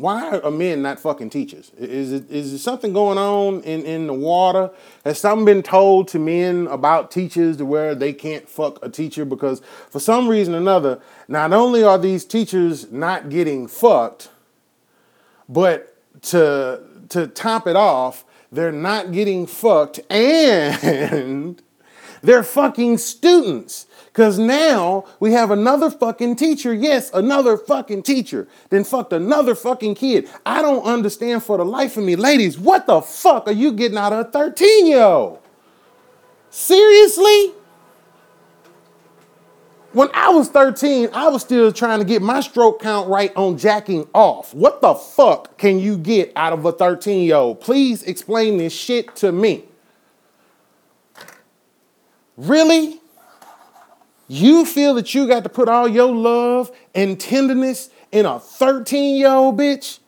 why 0.00 0.38
are 0.38 0.50
men 0.50 0.80
not 0.80 0.98
fucking 0.98 1.28
teachers? 1.28 1.72
Is 1.76 2.12
it 2.12 2.30
is 2.30 2.52
there 2.52 2.58
something 2.58 2.94
going 2.94 3.18
on 3.18 3.60
in, 3.64 3.82
in 3.84 4.06
the 4.06 4.14
water? 4.14 4.70
Has 5.04 5.18
something 5.18 5.44
been 5.44 5.62
told 5.62 6.08
to 6.08 6.18
men 6.18 6.68
about 6.68 7.10
teachers 7.10 7.58
to 7.58 7.66
where 7.66 7.94
they 7.94 8.14
can't 8.14 8.48
fuck 8.48 8.82
a 8.82 8.88
teacher? 8.88 9.26
Because 9.26 9.60
for 9.90 10.00
some 10.00 10.26
reason 10.26 10.54
or 10.54 10.56
another, 10.56 11.00
not 11.28 11.52
only 11.52 11.84
are 11.84 11.98
these 11.98 12.24
teachers 12.24 12.90
not 12.90 13.28
getting 13.28 13.68
fucked, 13.68 14.30
but 15.50 15.98
to 16.22 16.80
to 17.10 17.26
top 17.26 17.66
it 17.66 17.76
off, 17.76 18.24
they're 18.52 18.72
not 18.72 19.12
getting 19.12 19.46
fucked 19.46 20.00
and 20.10 21.62
they're 22.22 22.42
fucking 22.42 22.98
students. 22.98 23.86
Because 24.06 24.40
now 24.40 25.04
we 25.20 25.32
have 25.32 25.52
another 25.52 25.88
fucking 25.88 26.34
teacher. 26.34 26.74
Yes, 26.74 27.12
another 27.14 27.56
fucking 27.56 28.02
teacher. 28.02 28.48
Then 28.68 28.82
fucked 28.82 29.12
another 29.12 29.54
fucking 29.54 29.94
kid. 29.94 30.28
I 30.44 30.62
don't 30.62 30.82
understand 30.82 31.44
for 31.44 31.58
the 31.58 31.64
life 31.64 31.96
of 31.96 32.02
me. 32.02 32.16
Ladies, 32.16 32.58
what 32.58 32.86
the 32.86 33.00
fuck 33.02 33.46
are 33.46 33.52
you 33.52 33.72
getting 33.72 33.96
out 33.96 34.12
of 34.12 34.26
a 34.26 34.30
13 34.30 34.86
year 34.86 35.02
old? 35.02 35.38
Seriously? 36.50 37.52
When 39.92 40.08
I 40.14 40.28
was 40.28 40.48
13, 40.48 41.08
I 41.12 41.28
was 41.28 41.42
still 41.42 41.72
trying 41.72 41.98
to 41.98 42.04
get 42.04 42.22
my 42.22 42.40
stroke 42.40 42.80
count 42.80 43.08
right 43.08 43.32
on 43.36 43.58
jacking 43.58 44.08
off. 44.14 44.54
What 44.54 44.80
the 44.80 44.94
fuck 44.94 45.58
can 45.58 45.80
you 45.80 45.98
get 45.98 46.32
out 46.36 46.52
of 46.52 46.64
a 46.64 46.72
13 46.72 47.26
year 47.26 47.36
old? 47.36 47.60
Please 47.60 48.02
explain 48.04 48.58
this 48.58 48.72
shit 48.72 49.16
to 49.16 49.32
me. 49.32 49.64
Really? 52.36 53.00
You 54.28 54.64
feel 54.64 54.94
that 54.94 55.12
you 55.12 55.26
got 55.26 55.42
to 55.42 55.48
put 55.48 55.68
all 55.68 55.88
your 55.88 56.14
love 56.14 56.70
and 56.94 57.18
tenderness 57.18 57.90
in 58.12 58.26
a 58.26 58.38
13 58.38 59.16
year 59.16 59.30
old 59.30 59.58
bitch? 59.58 59.99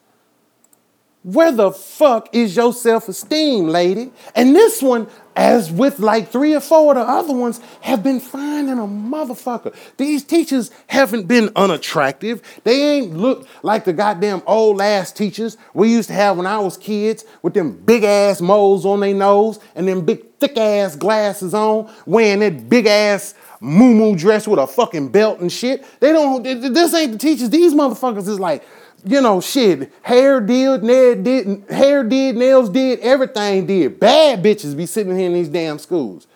Where 1.23 1.53
the 1.53 1.71
fuck 1.71 2.35
is 2.35 2.53
your 2.53 2.73
self 2.73 3.07
esteem, 3.07 3.69
lady? 3.69 4.11
And 4.35 4.53
this 4.53 4.81
one, 4.81 5.07
as 5.37 5.71
with 5.71 5.99
like 5.99 6.29
three 6.29 6.53
or 6.53 6.59
four 6.59 6.91
of 6.91 6.97
the 6.97 7.09
other 7.09 7.33
ones, 7.33 7.61
have 7.79 8.03
been 8.03 8.19
finding 8.19 8.77
a 8.77 8.81
motherfucker. 8.81 9.73
These 9.95 10.25
teachers 10.25 10.69
haven't 10.87 11.29
been 11.29 11.49
unattractive. 11.55 12.41
They 12.65 12.97
ain't 12.97 13.15
look 13.15 13.47
like 13.61 13.85
the 13.85 13.93
goddamn 13.93 14.41
old 14.45 14.81
ass 14.81 15.13
teachers 15.13 15.57
we 15.73 15.93
used 15.93 16.09
to 16.09 16.13
have 16.13 16.35
when 16.35 16.45
I 16.45 16.59
was 16.59 16.75
kids 16.75 17.23
with 17.41 17.53
them 17.53 17.71
big 17.71 18.03
ass 18.03 18.41
moles 18.41 18.85
on 18.85 18.99
their 18.99 19.13
nose 19.13 19.59
and 19.75 19.87
them 19.87 20.03
big 20.03 20.25
thick 20.41 20.57
ass 20.57 20.97
glasses 20.97 21.53
on, 21.53 21.89
wearing 22.05 22.41
that 22.41 22.67
big 22.67 22.85
ass 22.85 23.33
moo 23.61 24.13
dress 24.17 24.45
with 24.45 24.59
a 24.59 24.67
fucking 24.67 25.07
belt 25.07 25.39
and 25.39 25.49
shit. 25.49 25.85
They 26.01 26.11
don't, 26.11 26.43
this 26.43 26.93
ain't 26.93 27.13
the 27.13 27.17
teachers. 27.17 27.49
These 27.49 27.73
motherfuckers 27.73 28.27
is 28.27 28.41
like, 28.41 28.61
you 29.05 29.21
know, 29.21 29.41
shit, 29.41 29.91
hair 30.01 30.39
did, 30.39 30.83
nail 30.83 31.15
did, 31.21 31.63
hair 31.69 32.03
did, 32.03 32.37
nails 32.37 32.69
did, 32.69 32.99
everything 32.99 33.65
did. 33.65 33.99
Bad 33.99 34.43
bitches 34.43 34.75
be 34.75 34.85
sitting 34.85 35.17
here 35.17 35.27
in 35.27 35.33
these 35.33 35.49
damn 35.49 35.77
schools. 35.79 36.27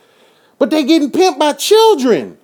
But 0.59 0.69
they 0.69 0.83
getting 0.83 1.11
pimped 1.11 1.39
by 1.39 1.53
children. 1.53 2.37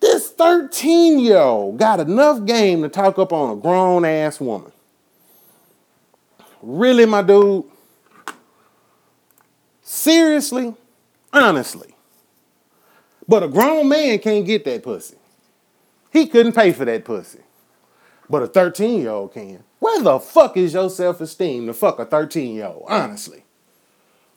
This 0.00 0.30
13 0.30 1.18
year 1.18 1.38
old 1.38 1.78
got 1.78 2.00
enough 2.00 2.44
game 2.46 2.82
to 2.82 2.88
talk 2.88 3.18
up 3.18 3.32
on 3.32 3.58
a 3.58 3.60
grown 3.60 4.04
ass 4.04 4.40
woman. 4.40 4.72
Really, 6.62 7.06
my 7.06 7.22
dude? 7.22 7.64
Seriously? 9.82 10.74
Honestly? 11.32 11.94
But 13.26 13.42
a 13.42 13.48
grown 13.48 13.88
man 13.88 14.18
can't 14.18 14.44
get 14.44 14.64
that 14.64 14.82
pussy. 14.82 15.16
He 16.12 16.26
couldn't 16.26 16.52
pay 16.52 16.72
for 16.72 16.84
that 16.84 17.04
pussy. 17.04 17.40
But 18.30 18.44
a 18.44 18.46
13 18.46 19.00
year 19.00 19.10
old 19.10 19.34
can. 19.34 19.64
Where 19.80 20.00
the 20.02 20.20
fuck 20.20 20.56
is 20.56 20.72
your 20.72 20.88
self 20.88 21.20
esteem 21.20 21.66
to 21.66 21.74
fuck 21.74 21.98
a 21.98 22.04
13 22.04 22.54
year 22.54 22.66
old? 22.66 22.84
Honestly. 22.88 23.44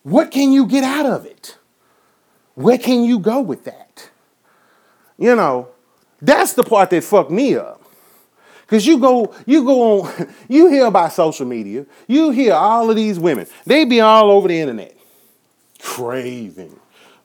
What 0.01 0.31
can 0.31 0.51
you 0.51 0.65
get 0.65 0.83
out 0.83 1.05
of 1.05 1.25
it? 1.25 1.57
Where 2.55 2.77
can 2.77 3.03
you 3.03 3.19
go 3.19 3.39
with 3.39 3.63
that? 3.65 4.09
You 5.17 5.35
know, 5.35 5.69
that's 6.21 6.53
the 6.53 6.63
part 6.63 6.89
that 6.89 7.03
fucked 7.03 7.31
me 7.31 7.55
up. 7.55 7.81
Cause 8.67 8.85
you 8.87 8.97
go, 8.97 9.33
you 9.45 9.63
go 9.63 10.01
on, 10.01 10.33
you 10.49 10.67
hear 10.67 10.87
about 10.87 11.13
social 11.13 11.45
media, 11.45 11.85
you 12.07 12.31
hear 12.31 12.53
all 12.53 12.89
of 12.89 12.95
these 12.95 13.19
women, 13.19 13.45
they 13.65 13.85
be 13.85 14.01
all 14.01 14.31
over 14.31 14.47
the 14.47 14.59
internet, 14.59 14.97
craving 15.79 16.79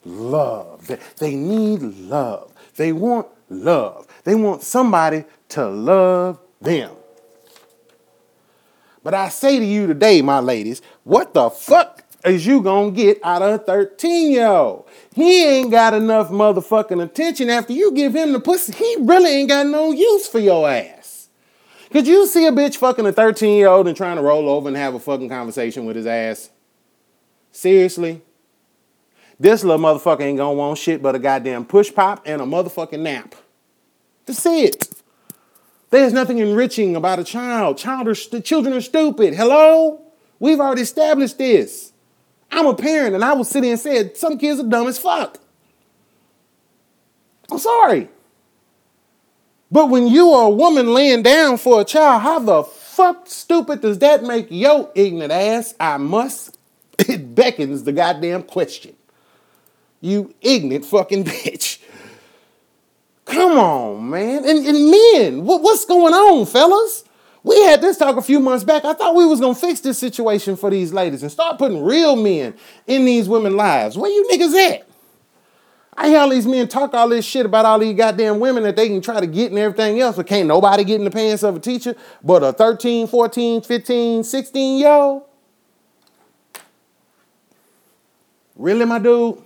love. 0.05 0.85
They, 0.87 0.99
they 1.17 1.35
need 1.35 1.81
love. 1.81 2.53
They 2.75 2.91
want 2.91 3.27
love. 3.49 4.07
They 4.25 4.35
want 4.35 4.61
somebody 4.61 5.25
to 5.49 5.67
love 5.67 6.39
them. 6.61 6.91
But 9.03 9.13
I 9.13 9.29
say 9.29 9.59
to 9.59 9.65
you 9.65 9.87
today, 9.87 10.21
my 10.21 10.39
ladies, 10.39 10.81
what 11.03 11.33
the 11.33 11.49
fuck 11.49 12.03
is 12.25 12.45
you 12.45 12.61
gonna 12.61 12.91
get 12.91 13.19
out 13.23 13.41
of 13.41 13.61
a 13.61 13.63
13 13.63 14.31
year 14.31 14.47
old? 14.47 14.87
He 15.15 15.45
ain't 15.45 15.71
got 15.71 15.93
enough 15.93 16.29
motherfucking 16.29 17.01
attention 17.03 17.49
after 17.49 17.73
you 17.73 17.91
give 17.93 18.15
him 18.15 18.33
the 18.33 18.39
pussy. 18.39 18.73
He 18.73 18.97
really 18.99 19.31
ain't 19.31 19.49
got 19.49 19.67
no 19.67 19.91
use 19.91 20.27
for 20.27 20.39
your 20.39 20.69
ass. 20.69 21.29
Could 21.91 22.05
you 22.05 22.27
see 22.27 22.45
a 22.45 22.51
bitch 22.51 22.75
fucking 22.77 23.05
a 23.05 23.11
13 23.11 23.57
year 23.57 23.67
old 23.67 23.87
and 23.87 23.95
trying 23.95 24.17
to 24.17 24.21
roll 24.21 24.49
over 24.49 24.67
and 24.67 24.77
have 24.77 24.93
a 24.93 24.99
fucking 24.99 25.29
conversation 25.29 25.85
with 25.85 25.95
his 25.95 26.05
ass? 26.05 26.49
Seriously? 27.51 28.21
This 29.39 29.63
little 29.63 29.83
motherfucker 29.83 30.21
ain't 30.21 30.37
gonna 30.37 30.53
want 30.53 30.77
shit 30.77 31.01
but 31.01 31.15
a 31.15 31.19
goddamn 31.19 31.65
push 31.65 31.93
pop 31.93 32.21
and 32.25 32.41
a 32.41 32.45
motherfucking 32.45 32.99
nap. 32.99 33.33
That's 34.25 34.45
it. 34.45 34.88
There's 35.89 36.13
nothing 36.13 36.37
enriching 36.37 36.95
about 36.95 37.19
a 37.19 37.23
child. 37.23 37.77
Child 37.77 38.07
are 38.07 38.15
st- 38.15 38.45
children 38.45 38.75
are 38.75 38.81
stupid. 38.81 39.33
Hello? 39.33 40.01
We've 40.39 40.59
already 40.59 40.81
established 40.83 41.37
this. 41.37 41.91
I'm 42.51 42.65
a 42.67 42.75
parent 42.75 43.15
and 43.15 43.23
I 43.23 43.33
will 43.33 43.43
sit 43.43 43.63
here 43.63 43.73
and 43.73 43.79
say 43.79 44.13
some 44.13 44.37
kids 44.37 44.59
are 44.59 44.67
dumb 44.67 44.87
as 44.87 44.99
fuck. 44.99 45.39
I'm 47.51 47.57
sorry. 47.59 48.09
But 49.71 49.89
when 49.89 50.07
you 50.07 50.29
are 50.31 50.47
a 50.47 50.51
woman 50.51 50.93
laying 50.93 51.21
down 51.23 51.57
for 51.57 51.81
a 51.81 51.85
child, 51.85 52.21
how 52.21 52.39
the 52.39 52.63
fuck 52.63 53.27
stupid 53.27 53.81
does 53.81 53.99
that 53.99 54.23
make 54.23 54.47
your 54.49 54.91
ignorant 54.95 55.31
ass? 55.31 55.75
I 55.79 55.97
must. 55.97 56.57
It 57.07 57.33
beckons 57.33 57.83
the 57.85 57.93
goddamn 57.93 58.43
question. 58.43 58.93
You 60.01 60.33
ignorant 60.41 60.85
fucking 60.85 61.23
bitch. 61.25 61.79
Come 63.29 63.59
on, 63.59 64.09
man. 64.09 64.43
And, 64.43 64.65
and 64.65 64.91
men, 64.91 65.45
what, 65.45 65.61
what's 65.61 65.85
going 65.85 66.13
on, 66.13 66.47
fellas? 66.47 67.03
We 67.43 67.61
had 67.61 67.79
this 67.79 67.97
talk 67.97 68.17
a 68.17 68.21
few 68.21 68.39
months 68.39 68.63
back. 68.63 68.83
I 68.83 68.93
thought 68.93 69.15
we 69.15 69.25
was 69.25 69.39
gonna 69.39 69.55
fix 69.55 69.79
this 69.81 69.97
situation 69.97 70.55
for 70.55 70.69
these 70.69 70.91
ladies 70.91 71.21
and 71.21 71.31
start 71.31 71.57
putting 71.59 71.83
real 71.83 72.15
men 72.15 72.55
in 72.87 73.05
these 73.05 73.29
women's 73.29 73.55
lives. 73.55 73.97
Where 73.97 74.09
you 74.09 74.27
niggas 74.31 74.71
at? 74.71 74.87
I 75.95 76.07
hear 76.09 76.19
all 76.19 76.29
these 76.29 76.47
men 76.47 76.67
talk 76.67 76.93
all 76.93 77.09
this 77.09 77.23
shit 77.23 77.45
about 77.45 77.65
all 77.65 77.77
these 77.77 77.95
goddamn 77.95 78.39
women 78.39 78.63
that 78.63 78.75
they 78.75 78.87
can 78.87 79.01
try 79.01 79.19
to 79.19 79.27
get 79.27 79.51
and 79.51 79.59
everything 79.59 79.99
else, 79.99 80.15
but 80.15 80.27
can't 80.27 80.47
nobody 80.47 80.83
get 80.83 80.95
in 80.95 81.03
the 81.03 81.11
pants 81.11 81.43
of 81.43 81.55
a 81.55 81.59
teacher 81.59 81.95
but 82.23 82.41
a 82.41 82.51
13, 82.51 83.05
14, 83.07 83.61
15, 83.61 84.23
16 84.23 84.79
year 84.79 84.89
old. 84.89 85.23
Really, 88.55 88.85
my 88.85 88.99
dude? 88.99 89.43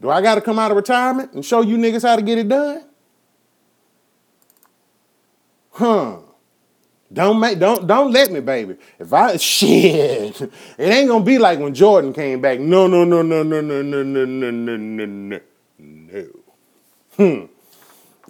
Do 0.00 0.10
I 0.10 0.22
got 0.22 0.36
to 0.36 0.40
come 0.40 0.58
out 0.58 0.70
of 0.70 0.76
retirement 0.76 1.32
and 1.32 1.44
show 1.44 1.60
you 1.60 1.76
niggas 1.76 2.02
how 2.02 2.16
to 2.16 2.22
get 2.22 2.38
it 2.38 2.48
done? 2.48 2.84
Huh. 5.72 6.18
Don't 7.10 7.40
make 7.40 7.58
don't 7.58 7.86
don't 7.86 8.12
let 8.12 8.30
me, 8.30 8.40
baby. 8.40 8.76
If 8.98 9.12
I 9.12 9.36
shit, 9.38 10.40
it 10.42 10.52
ain't 10.78 11.08
gonna 11.08 11.24
be 11.24 11.38
like 11.38 11.58
when 11.58 11.72
Jordan 11.72 12.12
came 12.12 12.40
back. 12.40 12.60
No, 12.60 12.86
no, 12.86 13.04
no, 13.04 13.22
no, 13.22 13.42
no, 13.42 13.60
no, 13.62 13.82
no, 13.82 14.02
no, 14.02 14.24
no, 14.24 14.50
no, 14.50 14.76
no, 14.76 15.06
no. 15.06 15.40
No. 15.78 16.28
Hmm. 17.16 17.46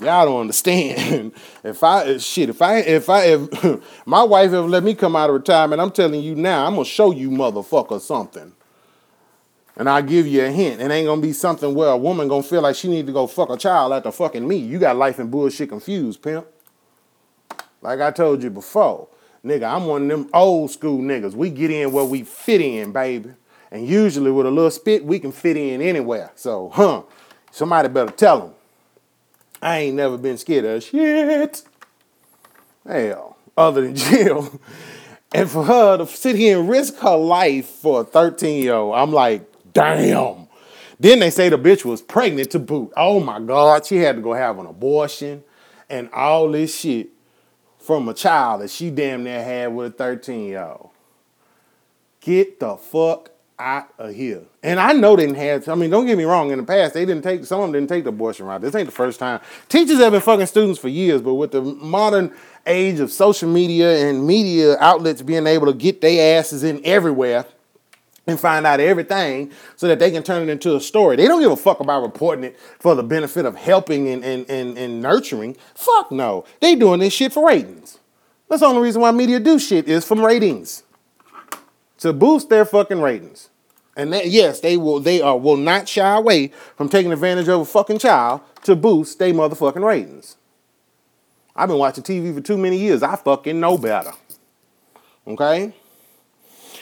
Y'all 0.04 0.26
don't 0.26 0.40
understand. 0.42 1.33
If 1.64 1.83
I 1.83 2.18
shit, 2.18 2.50
if 2.50 2.62
I 2.62 2.76
if 2.78 3.09
I 3.09 3.24
if 3.24 4.07
my 4.07 4.22
wife 4.22 4.52
ever 4.52 4.68
let 4.68 4.85
me 4.85 4.94
come 4.94 5.16
out 5.16 5.28
of 5.28 5.35
retirement, 5.35 5.81
I'm 5.81 5.90
telling 5.90 6.22
you 6.22 6.37
now, 6.37 6.66
I'm 6.66 6.74
gonna 6.74 6.85
show 6.85 7.11
you 7.11 7.31
motherfucker 7.31 8.00
something. 8.00 8.52
And 9.78 9.88
I'll 9.88 10.02
give 10.02 10.26
you 10.26 10.44
a 10.44 10.50
hint. 10.50 10.80
It 10.80 10.90
ain't 10.90 11.06
gonna 11.06 11.22
be 11.22 11.32
something 11.32 11.72
where 11.72 11.90
a 11.90 11.96
woman 11.96 12.26
gonna 12.26 12.42
feel 12.42 12.62
like 12.62 12.74
she 12.74 12.88
need 12.88 13.06
to 13.06 13.12
go 13.12 13.28
fuck 13.28 13.48
a 13.48 13.56
child 13.56 13.92
after 13.92 14.10
fucking 14.10 14.46
me. 14.46 14.56
You 14.56 14.80
got 14.80 14.96
life 14.96 15.20
and 15.20 15.30
bullshit 15.30 15.68
confused, 15.68 16.20
pimp. 16.20 16.46
Like 17.80 18.00
I 18.00 18.10
told 18.10 18.42
you 18.42 18.50
before, 18.50 19.08
nigga, 19.44 19.72
I'm 19.72 19.86
one 19.86 20.02
of 20.02 20.08
them 20.08 20.30
old 20.34 20.72
school 20.72 21.00
niggas. 21.00 21.34
We 21.34 21.50
get 21.50 21.70
in 21.70 21.92
where 21.92 22.04
we 22.04 22.24
fit 22.24 22.60
in, 22.60 22.90
baby. 22.90 23.30
And 23.70 23.86
usually 23.86 24.32
with 24.32 24.46
a 24.46 24.50
little 24.50 24.72
spit, 24.72 25.04
we 25.04 25.20
can 25.20 25.30
fit 25.30 25.56
in 25.56 25.80
anywhere. 25.80 26.32
So, 26.34 26.70
huh, 26.70 27.02
somebody 27.52 27.88
better 27.88 28.10
tell 28.10 28.40
them. 28.40 28.54
I 29.62 29.78
ain't 29.78 29.96
never 29.96 30.18
been 30.18 30.38
scared 30.38 30.64
of 30.64 30.82
shit. 30.82 31.62
Hell, 32.84 33.36
other 33.56 33.82
than 33.82 33.94
jail. 33.96 34.60
And 35.32 35.48
for 35.48 35.62
her 35.62 35.98
to 35.98 36.06
sit 36.06 36.36
here 36.36 36.58
and 36.58 36.68
risk 36.68 36.96
her 36.96 37.16
life 37.16 37.66
for 37.66 38.00
a 38.00 38.04
13 38.04 38.62
year 38.62 38.74
old, 38.74 38.94
I'm 38.94 39.12
like, 39.12 39.47
Damn. 39.78 40.48
Then 40.98 41.20
they 41.20 41.30
say 41.30 41.48
the 41.48 41.56
bitch 41.56 41.84
was 41.84 42.02
pregnant 42.02 42.50
to 42.50 42.58
boot. 42.58 42.92
Oh 42.96 43.20
my 43.20 43.38
God, 43.38 43.86
she 43.86 43.98
had 43.98 44.16
to 44.16 44.22
go 44.22 44.32
have 44.32 44.58
an 44.58 44.66
abortion 44.66 45.44
and 45.88 46.10
all 46.12 46.50
this 46.50 46.76
shit 46.76 47.10
from 47.78 48.08
a 48.08 48.14
child 48.14 48.62
that 48.62 48.70
she 48.70 48.90
damn 48.90 49.22
near 49.22 49.42
had 49.42 49.68
with 49.68 49.94
a 49.94 49.96
13 49.96 50.46
year 50.46 50.64
old. 50.64 50.90
Get 52.20 52.58
the 52.58 52.76
fuck 52.76 53.30
out 53.56 53.94
of 53.98 54.16
here. 54.16 54.42
And 54.64 54.80
I 54.80 54.92
know 54.94 55.14
they 55.14 55.26
didn't 55.26 55.38
have, 55.38 55.68
I 55.68 55.76
mean, 55.76 55.90
don't 55.90 56.06
get 56.06 56.18
me 56.18 56.24
wrong, 56.24 56.50
in 56.50 56.58
the 56.58 56.64
past, 56.64 56.94
they 56.94 57.06
didn't 57.06 57.22
take, 57.22 57.44
some 57.44 57.60
of 57.60 57.66
them 57.66 57.72
didn't 57.74 57.88
take 57.88 58.02
the 58.02 58.10
abortion 58.10 58.46
route. 58.46 58.60
This 58.60 58.74
ain't 58.74 58.86
the 58.86 58.92
first 58.92 59.20
time. 59.20 59.40
Teachers 59.68 59.98
have 59.98 60.10
been 60.10 60.20
fucking 60.20 60.46
students 60.46 60.80
for 60.80 60.88
years, 60.88 61.22
but 61.22 61.34
with 61.34 61.52
the 61.52 61.62
modern 61.62 62.34
age 62.66 62.98
of 62.98 63.12
social 63.12 63.48
media 63.48 64.08
and 64.08 64.26
media 64.26 64.76
outlets 64.80 65.22
being 65.22 65.46
able 65.46 65.66
to 65.66 65.72
get 65.72 66.00
their 66.00 66.38
asses 66.38 66.64
in 66.64 66.84
everywhere, 66.84 67.46
and 68.28 68.38
find 68.38 68.66
out 68.66 68.78
everything 68.78 69.50
so 69.76 69.88
that 69.88 69.98
they 69.98 70.10
can 70.10 70.22
turn 70.22 70.48
it 70.48 70.52
into 70.52 70.76
a 70.76 70.80
story. 70.80 71.16
They 71.16 71.26
don't 71.26 71.40
give 71.40 71.50
a 71.50 71.56
fuck 71.56 71.80
about 71.80 72.02
reporting 72.02 72.44
it 72.44 72.58
for 72.78 72.94
the 72.94 73.02
benefit 73.02 73.46
of 73.46 73.56
helping 73.56 74.06
and, 74.08 74.22
and, 74.22 74.48
and, 74.50 74.76
and 74.76 75.00
nurturing. 75.00 75.56
Fuck 75.74 76.12
no. 76.12 76.44
They 76.60 76.76
doing 76.76 77.00
this 77.00 77.14
shit 77.14 77.32
for 77.32 77.48
ratings. 77.48 77.98
That's 78.48 78.60
the 78.60 78.66
only 78.66 78.82
reason 78.82 79.00
why 79.00 79.10
media 79.12 79.40
do 79.40 79.58
shit 79.58 79.88
is 79.88 80.04
from 80.04 80.24
ratings. 80.24 80.82
To 81.98 82.12
boost 82.12 82.50
their 82.50 82.64
fucking 82.64 83.00
ratings. 83.00 83.48
And 83.96 84.12
that, 84.12 84.26
yes, 84.28 84.60
they 84.60 84.76
will 84.76 85.00
they 85.00 85.20
are 85.20 85.36
will 85.36 85.56
not 85.56 85.88
shy 85.88 86.16
away 86.16 86.52
from 86.76 86.88
taking 86.88 87.12
advantage 87.12 87.48
of 87.48 87.60
a 87.60 87.64
fucking 87.64 87.98
child 87.98 88.42
to 88.62 88.76
boost 88.76 89.18
their 89.18 89.32
motherfucking 89.32 89.84
ratings. 89.84 90.36
I've 91.56 91.68
been 91.68 91.78
watching 91.78 92.04
TV 92.04 92.32
for 92.32 92.40
too 92.40 92.56
many 92.56 92.78
years. 92.78 93.02
I 93.02 93.16
fucking 93.16 93.58
know 93.58 93.76
better. 93.76 94.12
Okay? 95.26 95.74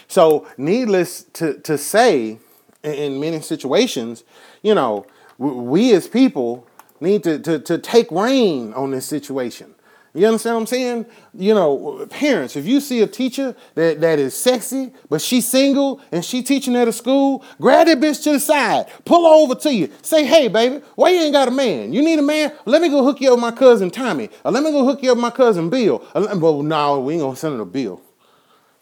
So, 0.09 0.47
needless 0.57 1.25
to, 1.35 1.59
to 1.61 1.77
say, 1.77 2.39
in, 2.83 3.21
many 3.21 3.41
situations, 3.41 4.25
you 4.63 4.75
know, 4.75 5.07
we 5.39 5.93
as 5.93 6.09
people 6.09 6.67
need 7.01 7.23
to, 7.25 7.39
to, 7.41 7.59
to 7.59 7.79
take 7.79 8.11
reign 8.11 8.73
on 8.75 8.91
this 8.91 9.07
situation. 9.07 9.75
You 10.15 10.27
understand 10.27 10.55
what 10.55 10.61
I'm 10.63 10.67
saying? 10.67 11.07
You 11.35 11.53
know, 11.53 12.07
parents, 12.09 12.57
if 12.57 12.65
you 12.65 12.81
see 12.81 13.03
a 13.03 13.07
teacher 13.07 13.55
that, 13.75 14.01
that 14.01 14.19
is 14.19 14.35
sexy, 14.35 14.91
but 15.11 15.21
she's 15.21 15.47
single 15.47 16.01
and 16.11 16.25
she 16.25 16.43
teaching 16.43 16.75
at 16.75 16.89
a 16.89 16.93
school, 16.93 17.45
grab 17.61 17.87
that 17.87 18.01
bitch 18.01 18.23
to 18.23 18.33
the 18.33 18.41
side, 18.41 18.87
pull 19.05 19.27
over 19.27 19.55
to 19.57 19.75
you, 19.75 19.93
say, 20.01 20.25
hey, 20.25 20.49
baby, 20.49 20.83
why 20.95 21.11
you 21.11 21.21
ain't 21.21 21.35
got 21.35 21.49
a 21.49 21.51
man? 21.51 21.93
You 21.93 22.03
need 22.03 22.19
a 22.19 22.23
man? 22.23 22.51
Let 22.65 22.81
me 22.81 22.89
go 22.89 23.05
hook 23.05 23.21
you 23.21 23.29
up 23.29 23.35
with 23.35 23.43
my 23.43 23.51
cousin 23.51 23.91
Tommy, 23.91 24.31
or 24.43 24.53
let 24.53 24.63
me 24.63 24.71
go 24.71 24.87
hook 24.87 25.03
you 25.03 25.11
up 25.11 25.19
with 25.19 25.23
my 25.23 25.31
cousin 25.31 25.69
Bill. 25.69 26.03
Well, 26.15 26.63
no, 26.63 27.01
we 27.01 27.15
ain't 27.15 27.23
gonna 27.23 27.37
send 27.37 27.53
her 27.53 27.59
to 27.59 27.67
Bill. 27.67 28.01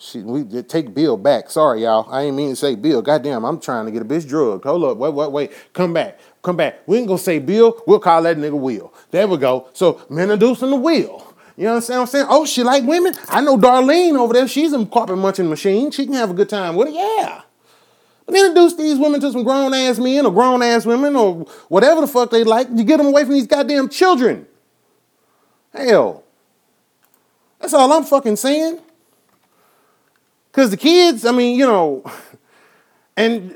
She, 0.04 0.20
we 0.20 0.44
take 0.62 0.92
Bill 0.92 1.16
back. 1.16 1.48
Sorry, 1.50 1.84
y'all. 1.84 2.06
I 2.12 2.24
ain't 2.24 2.36
mean 2.36 2.50
to 2.50 2.56
say 2.56 2.74
Bill. 2.74 3.00
Goddamn, 3.00 3.42
I'm 3.42 3.58
trying 3.58 3.86
to 3.86 3.90
get 3.90 4.02
a 4.02 4.04
bitch 4.04 4.28
drugged. 4.28 4.64
Hold 4.64 4.84
up. 4.84 4.98
Wait, 4.98 5.14
wait, 5.14 5.30
wait. 5.32 5.52
Come 5.72 5.94
back. 5.94 6.20
Come 6.42 6.56
back. 6.56 6.80
We 6.86 6.98
ain't 6.98 7.06
gonna 7.06 7.18
say 7.18 7.38
Bill. 7.38 7.82
We'll 7.86 8.00
call 8.00 8.22
that 8.24 8.36
nigga 8.36 8.58
Will. 8.58 8.92
There 9.10 9.26
we 9.26 9.38
go. 9.38 9.68
So 9.72 10.04
men 10.10 10.30
introducing 10.30 10.68
the 10.68 10.76
Will. 10.76 11.34
You 11.56 11.64
know 11.64 11.76
what 11.76 11.90
I'm 11.90 12.06
saying? 12.06 12.26
Oh, 12.28 12.44
she 12.44 12.62
like 12.62 12.84
women? 12.84 13.14
I 13.28 13.40
know 13.40 13.56
Darlene 13.56 14.18
over 14.18 14.34
there. 14.34 14.46
She's 14.46 14.74
a 14.74 14.84
carpet 14.84 15.16
munching 15.16 15.48
machine. 15.48 15.90
She 15.90 16.04
can 16.04 16.14
have 16.14 16.30
a 16.30 16.34
good 16.34 16.50
time 16.50 16.76
with 16.76 16.88
it. 16.88 16.94
Yeah. 16.94 17.40
But 18.26 18.34
introduce 18.34 18.74
these 18.74 18.98
women 18.98 19.20
to 19.22 19.32
some 19.32 19.42
grown 19.42 19.72
ass 19.72 19.98
men 19.98 20.26
or 20.26 20.32
grown 20.32 20.62
ass 20.62 20.84
women 20.84 21.16
or 21.16 21.46
whatever 21.68 22.02
the 22.02 22.06
fuck 22.06 22.30
they 22.30 22.44
like. 22.44 22.68
You 22.74 22.84
get 22.84 22.98
them 22.98 23.06
away 23.06 23.24
from 23.24 23.32
these 23.32 23.46
goddamn 23.46 23.88
children. 23.88 24.46
Hell. 25.72 26.24
That's 27.60 27.72
all 27.72 27.90
I'm 27.90 28.04
fucking 28.04 28.36
saying. 28.36 28.80
Because 30.54 30.70
the 30.70 30.76
kids, 30.76 31.26
I 31.26 31.32
mean, 31.32 31.58
you 31.58 31.66
know, 31.66 32.04
and 33.16 33.52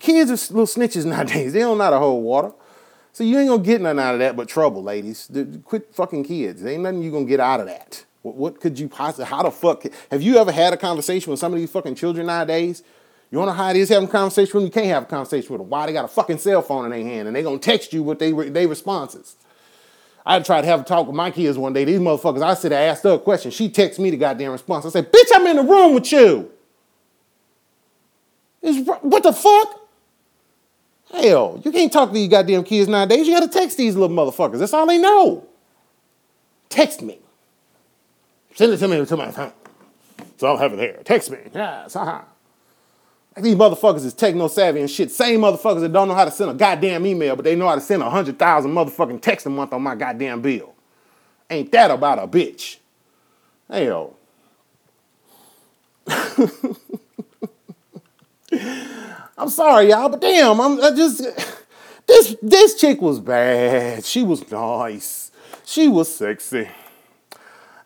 kids 0.00 0.30
are 0.30 0.54
little 0.54 0.66
snitches 0.66 1.04
nowadays. 1.06 1.52
They 1.52 1.58
don't 1.58 1.76
know 1.76 1.84
how 1.84 1.90
to 1.90 1.98
hold 1.98 2.24
water. 2.24 2.52
So 3.12 3.24
you 3.24 3.38
ain't 3.38 3.50
gonna 3.50 3.62
get 3.62 3.82
nothing 3.82 3.98
out 3.98 4.14
of 4.14 4.20
that 4.20 4.34
but 4.34 4.48
trouble, 4.48 4.82
ladies. 4.82 5.30
Quit 5.64 5.94
fucking 5.94 6.24
kids. 6.24 6.62
There 6.62 6.72
ain't 6.72 6.82
nothing 6.82 7.02
you 7.02 7.10
gonna 7.10 7.26
get 7.26 7.40
out 7.40 7.60
of 7.60 7.66
that. 7.66 8.06
What, 8.22 8.36
what 8.36 8.60
could 8.60 8.78
you 8.78 8.88
possibly, 8.88 9.26
how 9.26 9.42
the 9.42 9.50
fuck, 9.50 9.84
have 10.10 10.22
you 10.22 10.38
ever 10.38 10.50
had 10.50 10.72
a 10.72 10.78
conversation 10.78 11.30
with 11.30 11.38
some 11.38 11.52
of 11.52 11.58
these 11.58 11.70
fucking 11.70 11.96
children 11.96 12.26
nowadays? 12.26 12.82
You 13.30 13.38
wanna 13.38 13.50
know 13.50 13.56
how 13.58 13.68
it 13.68 13.76
is 13.76 13.90
having 13.90 14.08
a 14.08 14.12
conversation 14.12 14.50
with 14.54 14.62
them? 14.62 14.64
You 14.64 14.70
can't 14.70 14.94
have 14.94 15.02
a 15.02 15.06
conversation 15.06 15.52
with 15.52 15.60
them. 15.60 15.68
Why? 15.68 15.84
They 15.84 15.92
got 15.92 16.06
a 16.06 16.08
fucking 16.08 16.38
cell 16.38 16.62
phone 16.62 16.86
in 16.86 16.90
their 16.90 17.04
hand 17.04 17.28
and 17.28 17.36
they 17.36 17.42
gonna 17.42 17.58
text 17.58 17.92
you 17.92 18.02
with 18.02 18.18
they, 18.18 18.32
they 18.32 18.66
responses. 18.66 19.36
I 20.24 20.38
tried 20.40 20.62
to 20.62 20.66
have 20.68 20.80
a 20.80 20.84
talk 20.84 21.06
with 21.06 21.16
my 21.16 21.30
kids 21.30 21.58
one 21.58 21.72
day. 21.72 21.84
These 21.84 22.00
motherfuckers, 22.00 22.42
I 22.42 22.54
said, 22.54 22.72
I 22.72 22.82
asked 22.82 23.02
her 23.04 23.12
a 23.12 23.18
question. 23.18 23.50
She 23.50 23.68
texted 23.68 23.98
me 23.98 24.10
the 24.10 24.16
goddamn 24.16 24.52
response. 24.52 24.86
I 24.86 24.90
said, 24.90 25.12
bitch, 25.12 25.30
I'm 25.34 25.46
in 25.46 25.56
the 25.56 25.62
room 25.62 25.94
with 25.94 26.12
you. 26.12 26.50
It's, 28.62 28.88
what 29.02 29.22
the 29.24 29.32
fuck? 29.32 29.80
Hell, 31.12 31.60
you 31.64 31.72
can't 31.72 31.92
talk 31.92 32.08
to 32.08 32.14
these 32.14 32.28
goddamn 32.28 32.64
kids 32.64 32.88
nowadays. 32.88 33.26
You 33.26 33.34
gotta 33.34 33.52
text 33.52 33.76
these 33.76 33.96
little 33.96 34.16
motherfuckers. 34.16 34.58
That's 34.60 34.72
all 34.72 34.86
they 34.86 34.98
know. 34.98 35.46
Text 36.68 37.02
me. 37.02 37.18
Send 38.54 38.72
it 38.72 38.78
to 38.78 38.88
me 38.88 39.04
to 39.04 39.16
my 39.16 39.30
phone. 39.30 39.52
So 40.38 40.56
have 40.56 40.72
it 40.72 40.78
here. 40.78 41.00
Text 41.04 41.30
me. 41.30 41.38
Yes, 41.54 41.94
uh-huh. 41.96 42.22
Like 43.34 43.44
these 43.44 43.54
motherfuckers 43.54 44.04
is 44.04 44.12
techno 44.12 44.48
savvy 44.48 44.80
and 44.80 44.90
shit. 44.90 45.10
Same 45.10 45.40
motherfuckers 45.40 45.80
that 45.80 45.92
don't 45.92 46.08
know 46.08 46.14
how 46.14 46.26
to 46.26 46.30
send 46.30 46.50
a 46.50 46.54
goddamn 46.54 47.06
email, 47.06 47.34
but 47.34 47.44
they 47.44 47.56
know 47.56 47.66
how 47.66 47.74
to 47.74 47.80
send 47.80 48.02
a 48.02 48.10
hundred 48.10 48.38
thousand 48.38 48.72
motherfucking 48.72 49.22
texts 49.22 49.46
a 49.46 49.50
month 49.50 49.72
on 49.72 49.82
my 49.82 49.94
goddamn 49.94 50.42
bill. 50.42 50.74
Ain't 51.48 51.72
that 51.72 51.90
about 51.90 52.18
a 52.18 52.26
bitch? 52.28 52.76
Hell. 53.70 54.16
I'm 59.38 59.48
sorry, 59.48 59.88
y'all, 59.88 60.10
but 60.10 60.20
damn, 60.20 60.60
I'm 60.60 60.82
I 60.82 60.90
just 60.90 61.24
this 62.06 62.36
this 62.42 62.74
chick 62.74 63.00
was 63.00 63.18
bad. 63.18 64.04
She 64.04 64.22
was 64.22 64.50
nice. 64.50 65.30
She 65.64 65.88
was 65.88 66.14
sexy. 66.14 66.68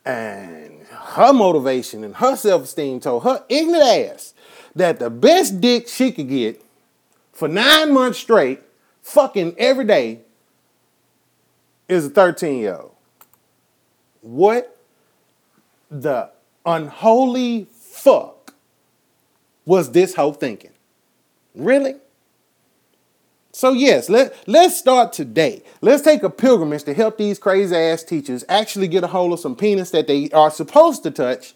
And 0.04 0.82
her 0.88 1.32
motivation 1.32 2.02
and 2.04 2.16
her 2.16 2.36
self-esteem 2.36 3.00
told 3.00 3.24
her 3.24 3.44
ignorant 3.48 3.84
ass 3.84 4.34
that 4.76 4.98
the 4.98 5.10
best 5.10 5.60
dick 5.60 5.88
she 5.88 6.12
could 6.12 6.28
get 6.28 6.62
for 7.32 7.48
nine 7.48 7.92
months 7.92 8.18
straight, 8.18 8.62
fucking 9.02 9.56
every 9.58 9.84
day, 9.84 10.20
is 11.88 12.06
a 12.06 12.10
13 12.10 12.60
year 12.60 12.76
old. 12.76 12.92
What 14.20 14.76
the 15.90 16.30
unholy 16.64 17.66
fuck 17.72 18.54
was 19.64 19.92
this 19.92 20.14
whole 20.14 20.32
thinking? 20.32 20.72
Really? 21.54 21.96
So 23.52 23.72
yes, 23.72 24.10
let, 24.10 24.34
let's 24.46 24.76
start 24.76 25.14
today. 25.14 25.62
Let's 25.80 26.02
take 26.02 26.22
a 26.22 26.28
pilgrimage 26.28 26.82
to 26.82 26.92
help 26.92 27.16
these 27.16 27.38
crazy 27.38 27.74
ass 27.74 28.02
teachers 28.02 28.44
actually 28.50 28.88
get 28.88 29.04
a 29.04 29.06
hold 29.06 29.32
of 29.32 29.40
some 29.40 29.56
penis 29.56 29.90
that 29.92 30.06
they 30.06 30.28
are 30.30 30.50
supposed 30.50 31.02
to 31.04 31.10
touch, 31.10 31.54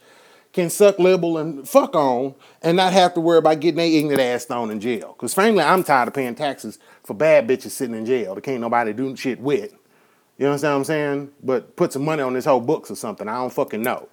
can 0.53 0.69
suck, 0.71 0.99
libel, 0.99 1.39
and 1.39 1.69
fuck 1.69 1.95
on, 1.95 2.35
and 2.63 2.77
not 2.77 2.93
have 2.93 3.15
to 3.15 3.21
worry 3.21 3.39
about 3.39 3.61
getting 3.61 3.77
their 3.77 3.87
ignorant 3.87 4.21
ass 4.21 4.45
thrown 4.45 4.71
in 4.71 4.81
jail. 4.81 5.15
Because 5.17 5.35
frankly, 5.35 5.63
I'm 5.63 5.85
tired 5.85 6.09
of 6.09 6.15
paying 6.15 6.35
taxes 6.35 6.79
for 7.05 7.15
bad 7.15 7.49
bitches 7.49 7.71
sitting 7.71 7.95
in 7.95 8.07
jail 8.07 8.35
that 8.35 8.43
can't 8.43 8.61
nobody 8.61 8.93
do 8.93 9.15
shit 9.17 9.41
with. 9.41 9.75
You 10.39 10.47
understand 10.47 10.73
what 10.73 10.79
I'm 10.79 10.85
saying? 10.85 11.31
But 11.43 11.77
put 11.77 11.93
some 11.93 12.05
money 12.05 12.23
on 12.23 12.33
this 12.33 12.47
whole 12.47 12.61
books 12.61 12.91
or 12.91 12.97
something. 12.97 13.29
I 13.29 13.35
don't 13.35 13.53
fucking 13.53 13.83
know 13.83 14.09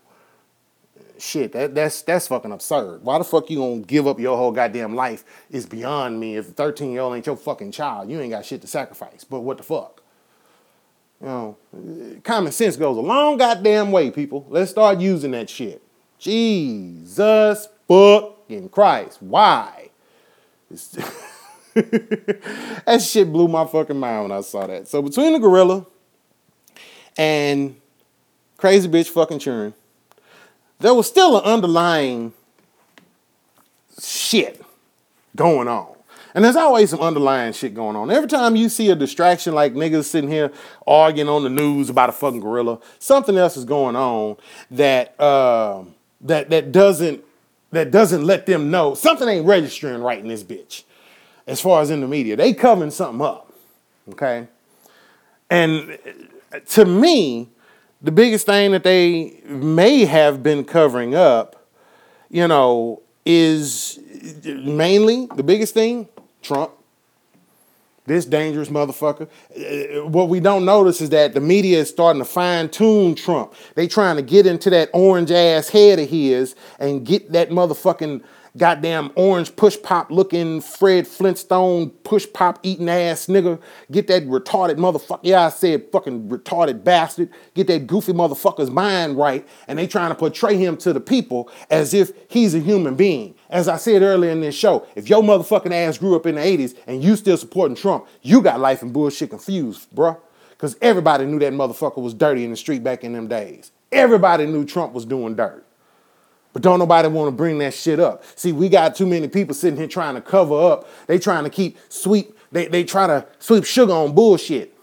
shit, 1.19 1.51
that, 1.53 1.75
that's 1.75 2.01
that's 2.01 2.27
fucking 2.27 2.51
absurd. 2.51 3.03
Why 3.03 3.17
the 3.17 3.23
fuck 3.23 3.49
you 3.49 3.59
gonna 3.59 3.79
give 3.79 4.07
up 4.07 4.19
your 4.19 4.37
whole 4.37 4.51
goddamn 4.51 4.95
life 4.95 5.23
is 5.49 5.65
beyond 5.65 6.19
me. 6.19 6.37
If 6.37 6.47
13 6.47 6.91
year 6.91 7.01
old 7.01 7.15
ain't 7.15 7.25
your 7.25 7.37
fucking 7.37 7.71
child, 7.71 8.09
you 8.09 8.19
ain't 8.19 8.31
got 8.31 8.45
shit 8.45 8.61
to 8.61 8.67
sacrifice. 8.67 9.23
But 9.23 9.41
what 9.41 9.57
the 9.57 9.63
fuck? 9.63 10.01
You 11.21 11.27
know, 11.27 11.57
common 12.23 12.51
sense 12.51 12.75
goes 12.75 12.97
a 12.97 13.01
long 13.01 13.37
goddamn 13.37 13.91
way, 13.91 14.11
people. 14.11 14.45
Let's 14.49 14.71
start 14.71 14.99
using 14.99 15.31
that 15.31 15.49
shit. 15.49 15.81
Jesus 16.19 17.67
fucking 17.87 18.69
Christ. 18.69 19.21
Why? 19.21 19.89
that 21.73 23.01
shit 23.01 23.31
blew 23.31 23.47
my 23.47 23.65
fucking 23.65 23.99
mind 23.99 24.23
when 24.23 24.31
I 24.31 24.41
saw 24.41 24.67
that. 24.67 24.87
So 24.87 25.01
between 25.01 25.33
the 25.33 25.39
gorilla 25.39 25.85
and 27.17 27.75
crazy 28.57 28.89
bitch 28.89 29.09
fucking 29.09 29.39
churn 29.39 29.73
there 30.79 30.93
was 30.93 31.07
still 31.07 31.37
an 31.37 31.43
underlying 31.43 32.33
shit 33.99 34.63
going 35.35 35.67
on. 35.67 35.93
And 36.33 36.45
there's 36.45 36.55
always 36.55 36.91
some 36.91 36.99
underlying 36.99 37.53
shit 37.53 37.73
going 37.73 37.95
on. 37.95 38.11
Every 38.11 38.27
time 38.27 38.55
you 38.55 38.69
see 38.69 38.91
a 38.91 38.95
distraction 38.95 39.55
like 39.55 39.73
niggas 39.73 40.05
sitting 40.05 40.29
here 40.29 40.51
arguing 40.85 41.29
on 41.29 41.43
the 41.43 41.49
news 41.49 41.89
about 41.89 42.09
a 42.09 42.11
fucking 42.11 42.41
gorilla, 42.41 42.79
something 42.99 43.35
else 43.37 43.57
is 43.57 43.65
going 43.65 43.95
on 43.95 44.37
that 44.69 45.19
uh, 45.19 45.83
that 46.21 46.49
that 46.49 46.71
doesn't 46.71 47.23
that 47.71 47.91
doesn't 47.91 48.23
let 48.23 48.45
them 48.45 48.71
know 48.71 48.93
something 48.95 49.27
ain't 49.27 49.45
registering 49.45 50.01
right 50.01 50.19
in 50.19 50.27
this 50.27 50.43
bitch. 50.43 50.83
As 51.45 51.61
far 51.61 51.81
as 51.81 51.89
in 51.89 52.01
the 52.01 52.07
media, 52.07 52.35
they 52.35 52.53
covering 52.53 52.91
something 52.91 53.25
up. 53.25 53.53
Okay, 54.09 54.47
and 55.49 55.97
to 56.69 56.85
me, 56.85 57.49
the 58.01 58.11
biggest 58.11 58.45
thing 58.45 58.71
that 58.71 58.83
they 58.83 59.41
may 59.45 60.05
have 60.05 60.43
been 60.43 60.63
covering 60.63 61.15
up, 61.15 61.67
you 62.29 62.47
know, 62.47 63.01
is 63.25 63.99
mainly 64.45 65.27
the 65.35 65.43
biggest 65.43 65.73
thing 65.73 66.07
Trump. 66.41 66.71
This 68.07 68.23
dangerous 68.25 68.69
motherfucker. 68.69 69.27
Uh, 69.53 70.07
what 70.07 70.29
we 70.29 70.39
don't 70.39 70.63
notice 70.63 71.01
is 71.01 71.09
that 71.09 71.33
the 71.33 71.41
media 71.41 71.79
is 71.79 71.89
starting 71.89 72.21
to 72.21 72.25
fine 72.25 72.69
tune 72.69 73.15
Trump. 73.15 73.53
They 73.75 73.85
trying 73.85 74.15
to 74.15 74.21
get 74.21 74.45
into 74.47 74.69
that 74.69 74.89
orange 74.93 75.29
ass 75.29 75.67
head 75.67 75.99
of 75.99 76.09
his 76.09 76.55
and 76.79 77.05
get 77.05 77.33
that 77.33 77.49
motherfucking 77.49 78.23
goddamn 78.57 79.11
orange 79.15 79.55
push 79.55 79.77
pop 79.81 80.09
looking 80.11 80.61
Fred 80.61 81.07
Flintstone 81.07 81.89
push 81.89 82.25
pop 82.33 82.59
eating 82.63 82.89
ass 82.89 83.27
nigga. 83.27 83.61
Get 83.91 84.07
that 84.07 84.27
retarded 84.27 84.77
motherfucker. 84.77 85.19
Yeah, 85.23 85.45
I 85.45 85.49
said 85.49 85.91
fucking 85.91 86.29
retarded 86.29 86.83
bastard. 86.83 87.29
Get 87.53 87.67
that 87.67 87.87
goofy 87.87 88.13
motherfucker's 88.13 88.71
mind 88.71 89.17
right. 89.17 89.47
And 89.67 89.77
they 89.77 89.87
trying 89.87 90.09
to 90.09 90.15
portray 90.15 90.57
him 90.57 90.77
to 90.77 90.93
the 90.93 90.99
people 90.99 91.49
as 91.69 91.93
if 91.93 92.11
he's 92.29 92.55
a 92.55 92.59
human 92.59 92.95
being. 92.95 93.35
As 93.49 93.67
I 93.67 93.77
said 93.77 94.01
earlier 94.01 94.31
in 94.31 94.41
this 94.41 94.55
show, 94.55 94.85
if 94.95 95.09
your 95.09 95.21
motherfucking 95.21 95.71
ass 95.71 95.97
grew 95.97 96.15
up 96.15 96.25
in 96.25 96.35
the 96.35 96.41
80s 96.41 96.75
and 96.87 97.03
you 97.03 97.15
still 97.15 97.37
supporting 97.37 97.75
Trump, 97.75 98.07
you 98.21 98.41
got 98.41 98.59
life 98.59 98.81
and 98.81 98.91
bullshit 98.91 99.29
confused, 99.29 99.87
bruh. 99.93 100.17
Because 100.49 100.75
everybody 100.81 101.25
knew 101.25 101.37
that 101.39 101.53
motherfucker 101.53 102.01
was 102.01 102.15
dirty 102.15 102.43
in 102.43 102.49
the 102.49 102.57
street 102.57 102.83
back 102.83 103.03
in 103.03 103.13
them 103.13 103.27
days. 103.27 103.71
Everybody 103.91 104.47
knew 104.47 104.65
Trump 104.65 104.93
was 104.93 105.05
doing 105.05 105.35
dirt. 105.35 105.66
But 106.57 106.63
don't 106.63 106.79
nobody 106.79 107.07
want 107.07 107.27
to 107.27 107.31
bring 107.31 107.59
that 107.59 107.75
shit 107.75 107.99
up. 107.99 108.23
See, 108.35 108.51
we 108.51 108.67
got 108.67 108.95
too 108.95 109.05
many 109.05 109.27
people 109.27 109.53
sitting 109.53 109.77
here 109.77 109.87
trying 109.87 110.15
to 110.15 110.21
cover 110.21 110.59
up. 110.59 110.89
They 111.05 111.19
trying 111.19 111.43
to 111.43 111.51
keep 111.51 111.77
sweep, 111.87 112.35
they, 112.51 112.65
they 112.65 112.83
try 112.83 113.05
to 113.05 113.27
sweep 113.37 113.63
sugar 113.63 113.93
on 113.93 114.15
bullshit. 114.15 114.75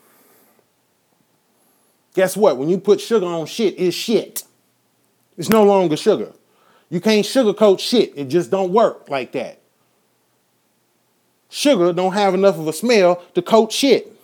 Guess 2.15 2.37
what? 2.37 2.59
When 2.59 2.69
you 2.69 2.79
put 2.79 3.01
sugar 3.01 3.27
on 3.27 3.47
shit, 3.47 3.75
it's 3.77 3.97
shit. 3.97 4.45
It's 5.37 5.49
no 5.49 5.65
longer 5.65 5.97
sugar. 5.97 6.33
You 6.91 7.01
can't 7.01 7.27
sugarcoat 7.27 7.81
shit. 7.81 8.13
It 8.15 8.27
just 8.27 8.53
don't 8.53 8.73
work 8.73 9.11
like 9.11 9.33
that. 9.33 9.59
Sugar 11.49 11.93
don't 11.93 12.13
have 12.13 12.35
enough 12.35 12.57
of 12.57 12.69
a 12.69 12.73
smell 12.73 13.21
to 13.35 13.43
coat 13.43 13.73
shit. 13.73 14.17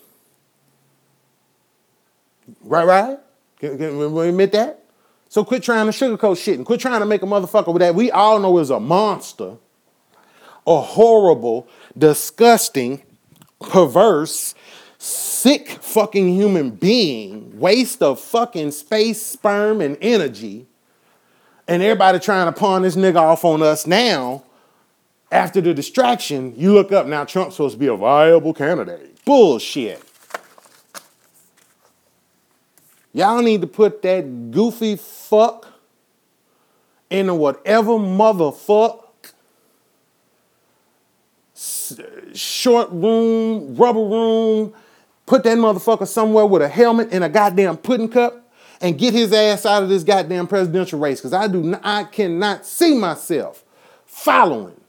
Right, 2.62 2.86
right? 2.86 3.18
Can, 3.58 3.76
can 3.76 4.14
we 4.14 4.28
admit 4.28 4.52
that? 4.52 4.79
So 5.30 5.44
quit 5.44 5.62
trying 5.62 5.86
to 5.86 5.92
sugarcoat 5.92 6.42
shit 6.42 6.56
and 6.56 6.66
quit 6.66 6.80
trying 6.80 6.98
to 6.98 7.06
make 7.06 7.22
a 7.22 7.26
motherfucker 7.26 7.72
with 7.72 7.78
that 7.80 7.94
we 7.94 8.10
all 8.10 8.40
know 8.40 8.58
is 8.58 8.68
a 8.68 8.80
monster, 8.80 9.54
a 10.66 10.80
horrible, 10.80 11.68
disgusting, 11.96 13.00
perverse, 13.60 14.56
sick 14.98 15.68
fucking 15.68 16.34
human 16.34 16.70
being, 16.70 17.56
waste 17.60 18.02
of 18.02 18.18
fucking 18.18 18.72
space, 18.72 19.22
sperm, 19.22 19.80
and 19.80 19.96
energy. 20.00 20.66
And 21.68 21.80
everybody 21.80 22.18
trying 22.18 22.52
to 22.52 22.58
pawn 22.58 22.82
this 22.82 22.96
nigga 22.96 23.20
off 23.20 23.44
on 23.44 23.62
us 23.62 23.86
now. 23.86 24.42
After 25.30 25.60
the 25.60 25.72
distraction, 25.72 26.54
you 26.56 26.74
look 26.74 26.90
up 26.90 27.06
now, 27.06 27.24
Trump's 27.24 27.54
supposed 27.54 27.74
to 27.74 27.78
be 27.78 27.86
a 27.86 27.94
viable 27.94 28.52
candidate. 28.52 29.24
Bullshit. 29.24 30.09
Y'all 33.12 33.42
need 33.42 33.60
to 33.60 33.66
put 33.66 34.02
that 34.02 34.50
goofy 34.50 34.96
fuck 34.96 35.66
into 37.10 37.34
whatever 37.34 37.92
motherfuck 37.92 39.04
short 42.34 42.88
room, 42.90 43.74
rubber 43.74 44.00
room, 44.00 44.72
put 45.26 45.42
that 45.44 45.58
motherfucker 45.58 46.06
somewhere 46.06 46.46
with 46.46 46.62
a 46.62 46.68
helmet 46.68 47.08
and 47.12 47.24
a 47.24 47.28
goddamn 47.28 47.76
pudding 47.76 48.08
cup 48.08 48.50
and 48.80 48.98
get 48.98 49.12
his 49.12 49.32
ass 49.32 49.66
out 49.66 49.82
of 49.82 49.88
this 49.88 50.04
goddamn 50.04 50.46
presidential 50.46 50.98
race. 50.98 51.20
Cause 51.20 51.32
I 51.32 51.48
do 51.48 51.62
not, 51.62 51.80
I 51.84 52.04
cannot 52.04 52.64
see 52.64 52.94
myself 52.94 53.64
following 54.06 54.80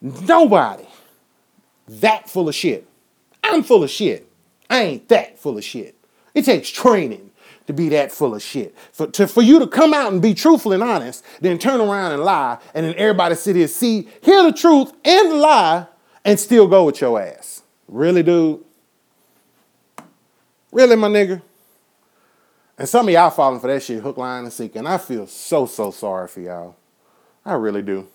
nobody 0.00 0.84
that 1.88 2.28
full 2.28 2.48
of 2.48 2.54
shit. 2.54 2.86
I'm 3.42 3.62
full 3.62 3.84
of 3.84 3.90
shit. 3.90 4.30
I 4.68 4.82
ain't 4.82 5.08
that 5.08 5.38
full 5.38 5.56
of 5.56 5.64
shit. 5.64 5.97
It 6.34 6.44
takes 6.44 6.68
training 6.68 7.30
to 7.66 7.72
be 7.72 7.90
that 7.90 8.10
full 8.10 8.34
of 8.34 8.42
shit. 8.42 8.74
For, 8.92 9.06
to, 9.08 9.26
for 9.26 9.42
you 9.42 9.58
to 9.58 9.66
come 9.66 9.92
out 9.92 10.12
and 10.12 10.22
be 10.22 10.32
truthful 10.34 10.72
and 10.72 10.82
honest, 10.82 11.24
then 11.40 11.58
turn 11.58 11.80
around 11.80 12.12
and 12.12 12.24
lie, 12.24 12.58
and 12.74 12.86
then 12.86 12.94
everybody 12.96 13.34
sit 13.34 13.56
here, 13.56 13.68
see, 13.68 14.08
hear 14.22 14.42
the 14.42 14.52
truth 14.52 14.90
and 15.04 15.30
the 15.30 15.34
lie, 15.34 15.86
and 16.24 16.40
still 16.40 16.66
go 16.66 16.84
with 16.84 17.00
your 17.00 17.20
ass. 17.20 17.62
Really, 17.86 18.22
dude? 18.22 18.64
Really, 20.72 20.96
my 20.96 21.08
nigga? 21.08 21.42
And 22.78 22.88
some 22.88 23.08
of 23.08 23.12
y'all 23.12 23.30
falling 23.30 23.60
for 23.60 23.66
that 23.66 23.82
shit, 23.82 24.02
hook, 24.02 24.16
line, 24.16 24.44
and 24.44 24.52
sinker. 24.52 24.78
And 24.78 24.88
I 24.88 24.98
feel 24.98 25.26
so, 25.26 25.66
so 25.66 25.90
sorry 25.90 26.28
for 26.28 26.40
y'all. 26.40 26.76
I 27.44 27.54
really 27.54 27.82
do. 27.82 28.06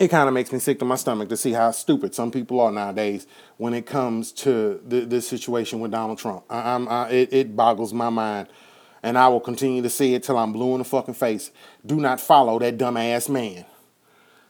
It 0.00 0.08
kind 0.08 0.28
of 0.28 0.32
makes 0.32 0.50
me 0.50 0.58
sick 0.58 0.78
to 0.78 0.86
my 0.86 0.96
stomach 0.96 1.28
to 1.28 1.36
see 1.36 1.52
how 1.52 1.72
stupid 1.72 2.14
some 2.14 2.30
people 2.30 2.58
are 2.58 2.72
nowadays 2.72 3.26
when 3.58 3.74
it 3.74 3.84
comes 3.84 4.32
to 4.32 4.80
the, 4.88 5.00
this 5.00 5.28
situation 5.28 5.78
with 5.78 5.90
Donald 5.90 6.18
Trump. 6.18 6.42
I, 6.48 6.76
I, 6.76 7.10
it, 7.10 7.32
it 7.34 7.54
boggles 7.54 7.92
my 7.92 8.08
mind. 8.08 8.48
And 9.02 9.18
I 9.18 9.28
will 9.28 9.40
continue 9.40 9.82
to 9.82 9.90
see 9.90 10.14
it 10.14 10.22
till 10.22 10.38
I'm 10.38 10.54
blue 10.54 10.72
in 10.72 10.78
the 10.78 10.84
fucking 10.84 11.14
face. 11.14 11.50
Do 11.84 11.96
not 11.96 12.18
follow 12.18 12.58
that 12.60 12.78
dumbass 12.78 13.28
man. 13.28 13.66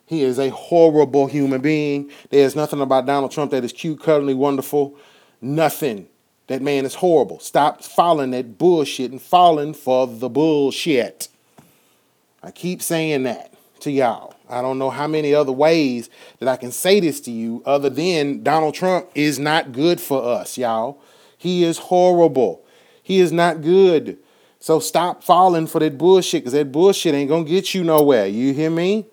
He 0.07 0.23
is 0.23 0.39
a 0.39 0.51
horrible 0.51 1.27
human 1.27 1.61
being. 1.61 2.13
There's 2.31 2.55
nothing 2.55 2.81
about 2.81 3.07
Donald 3.07 3.33
Trump 3.33 3.51
that 3.51 3.65
is 3.65 3.73
cute, 3.73 4.01
cuddly, 4.01 4.35
wonderful. 4.35 4.97
Nothing. 5.41 6.07
That 6.47 6.63
man 6.63 6.85
is 6.85 6.95
horrible. 6.95 7.41
Stop 7.41 7.83
following 7.83 8.31
that 8.31 8.57
bullshit 8.57 9.11
and 9.11 9.21
falling 9.21 9.75
for 9.75 10.07
the 10.07 10.29
bullshit. 10.29 11.27
I 12.41 12.53
keep 12.53 12.83
saying 12.83 13.25
that 13.25 13.53
to 13.81 13.91
y'all. 13.91 14.37
I 14.51 14.63
don't 14.63 14.79
know 14.79 14.91
how 14.91 15.07
many 15.07 15.35
other 15.35 15.53
ways 15.53 16.11
that 16.39 16.49
I 16.49 16.57
can 16.57 16.73
say 16.73 17.01
this 17.01 17.21
to 17.23 17.31
you 17.31 17.63
other 17.65 17.91
than 17.91 18.43
Donald 18.43 18.75
Trump 18.75 19.09
is 19.15 19.39
not 19.39 19.73
good 19.73 20.01
for 20.01 20.23
us, 20.25 20.59
y'all. 20.59 21.01
He 21.39 21.65
is 21.65 21.79
horrible. 21.79 22.65
He 23.03 23.21
is 23.21 23.33
not 23.33 23.63
good. 23.63 24.19
So 24.59 24.79
stop 24.79 25.25
falling 25.25 25.67
for 25.67 25.79
that 25.81 25.97
bullshit 25.97 26.43
because 26.43 26.53
that 26.53 26.71
bullshit 26.71 27.15
ain't 27.15 27.29
going 27.29 27.45
to 27.47 27.51
get 27.51 27.75
you 27.75 27.83
nowhere. 27.83 28.27
You 28.27 28.53
hear 28.53 28.71
me? 28.71 29.07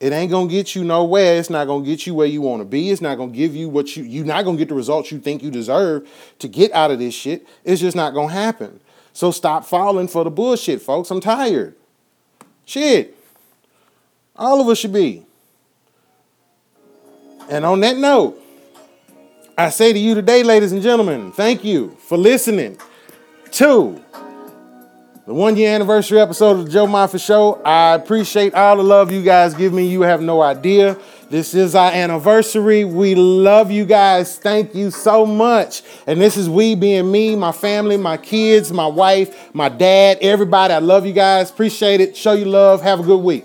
It 0.00 0.12
ain't 0.12 0.30
gonna 0.30 0.50
get 0.50 0.74
you 0.74 0.84
nowhere. 0.84 1.38
It's 1.38 1.48
not 1.48 1.66
gonna 1.66 1.84
get 1.84 2.06
you 2.06 2.14
where 2.14 2.26
you 2.26 2.42
want 2.42 2.60
to 2.60 2.66
be. 2.66 2.90
It's 2.90 3.00
not 3.00 3.16
gonna 3.16 3.32
give 3.32 3.54
you 3.56 3.70
what 3.70 3.96
you 3.96 4.02
you're 4.04 4.26
not 4.26 4.44
gonna 4.44 4.58
get 4.58 4.68
the 4.68 4.74
results 4.74 5.10
you 5.10 5.18
think 5.18 5.42
you 5.42 5.50
deserve 5.50 6.06
to 6.40 6.48
get 6.48 6.72
out 6.72 6.90
of 6.90 6.98
this 6.98 7.14
shit. 7.14 7.46
It's 7.64 7.80
just 7.80 7.96
not 7.96 8.12
gonna 8.12 8.32
happen. 8.32 8.80
So 9.14 9.30
stop 9.30 9.64
falling 9.64 10.08
for 10.08 10.24
the 10.24 10.30
bullshit, 10.30 10.82
folks. 10.82 11.10
I'm 11.10 11.20
tired. 11.20 11.74
Shit. 12.66 13.13
All 14.36 14.60
of 14.60 14.68
us 14.68 14.78
should 14.78 14.92
be. 14.92 15.24
And 17.48 17.64
on 17.64 17.80
that 17.80 17.96
note, 17.96 18.40
I 19.56 19.70
say 19.70 19.92
to 19.92 19.98
you 19.98 20.14
today, 20.14 20.42
ladies 20.42 20.72
and 20.72 20.82
gentlemen, 20.82 21.30
thank 21.30 21.62
you 21.62 21.96
for 22.08 22.16
listening 22.16 22.78
to 23.52 24.02
the 25.26 25.32
one 25.32 25.56
year 25.56 25.74
anniversary 25.74 26.20
episode 26.20 26.58
of 26.58 26.66
the 26.66 26.70
Joe 26.72 26.86
Moffett 26.86 27.24
Show. 27.24 27.62
I 27.62 27.94
appreciate 27.94 28.54
all 28.54 28.76
the 28.76 28.82
love 28.82 29.12
you 29.12 29.22
guys 29.22 29.54
give 29.54 29.72
me. 29.72 29.86
You 29.86 30.02
have 30.02 30.20
no 30.20 30.42
idea. 30.42 30.98
This 31.30 31.54
is 31.54 31.74
our 31.74 31.92
anniversary. 31.92 32.84
We 32.84 33.14
love 33.14 33.70
you 33.70 33.84
guys. 33.84 34.36
Thank 34.38 34.74
you 34.74 34.90
so 34.90 35.24
much. 35.24 35.82
And 36.06 36.20
this 36.20 36.36
is 36.36 36.48
we 36.48 36.74
being 36.74 37.10
me, 37.10 37.36
my 37.36 37.52
family, 37.52 37.96
my 37.96 38.16
kids, 38.16 38.72
my 38.72 38.86
wife, 38.86 39.54
my 39.54 39.68
dad, 39.68 40.18
everybody. 40.20 40.74
I 40.74 40.78
love 40.78 41.06
you 41.06 41.12
guys. 41.12 41.50
Appreciate 41.50 42.00
it. 42.00 42.16
Show 42.16 42.32
you 42.32 42.44
love. 42.44 42.82
Have 42.82 43.00
a 43.00 43.02
good 43.04 43.22
week. 43.22 43.44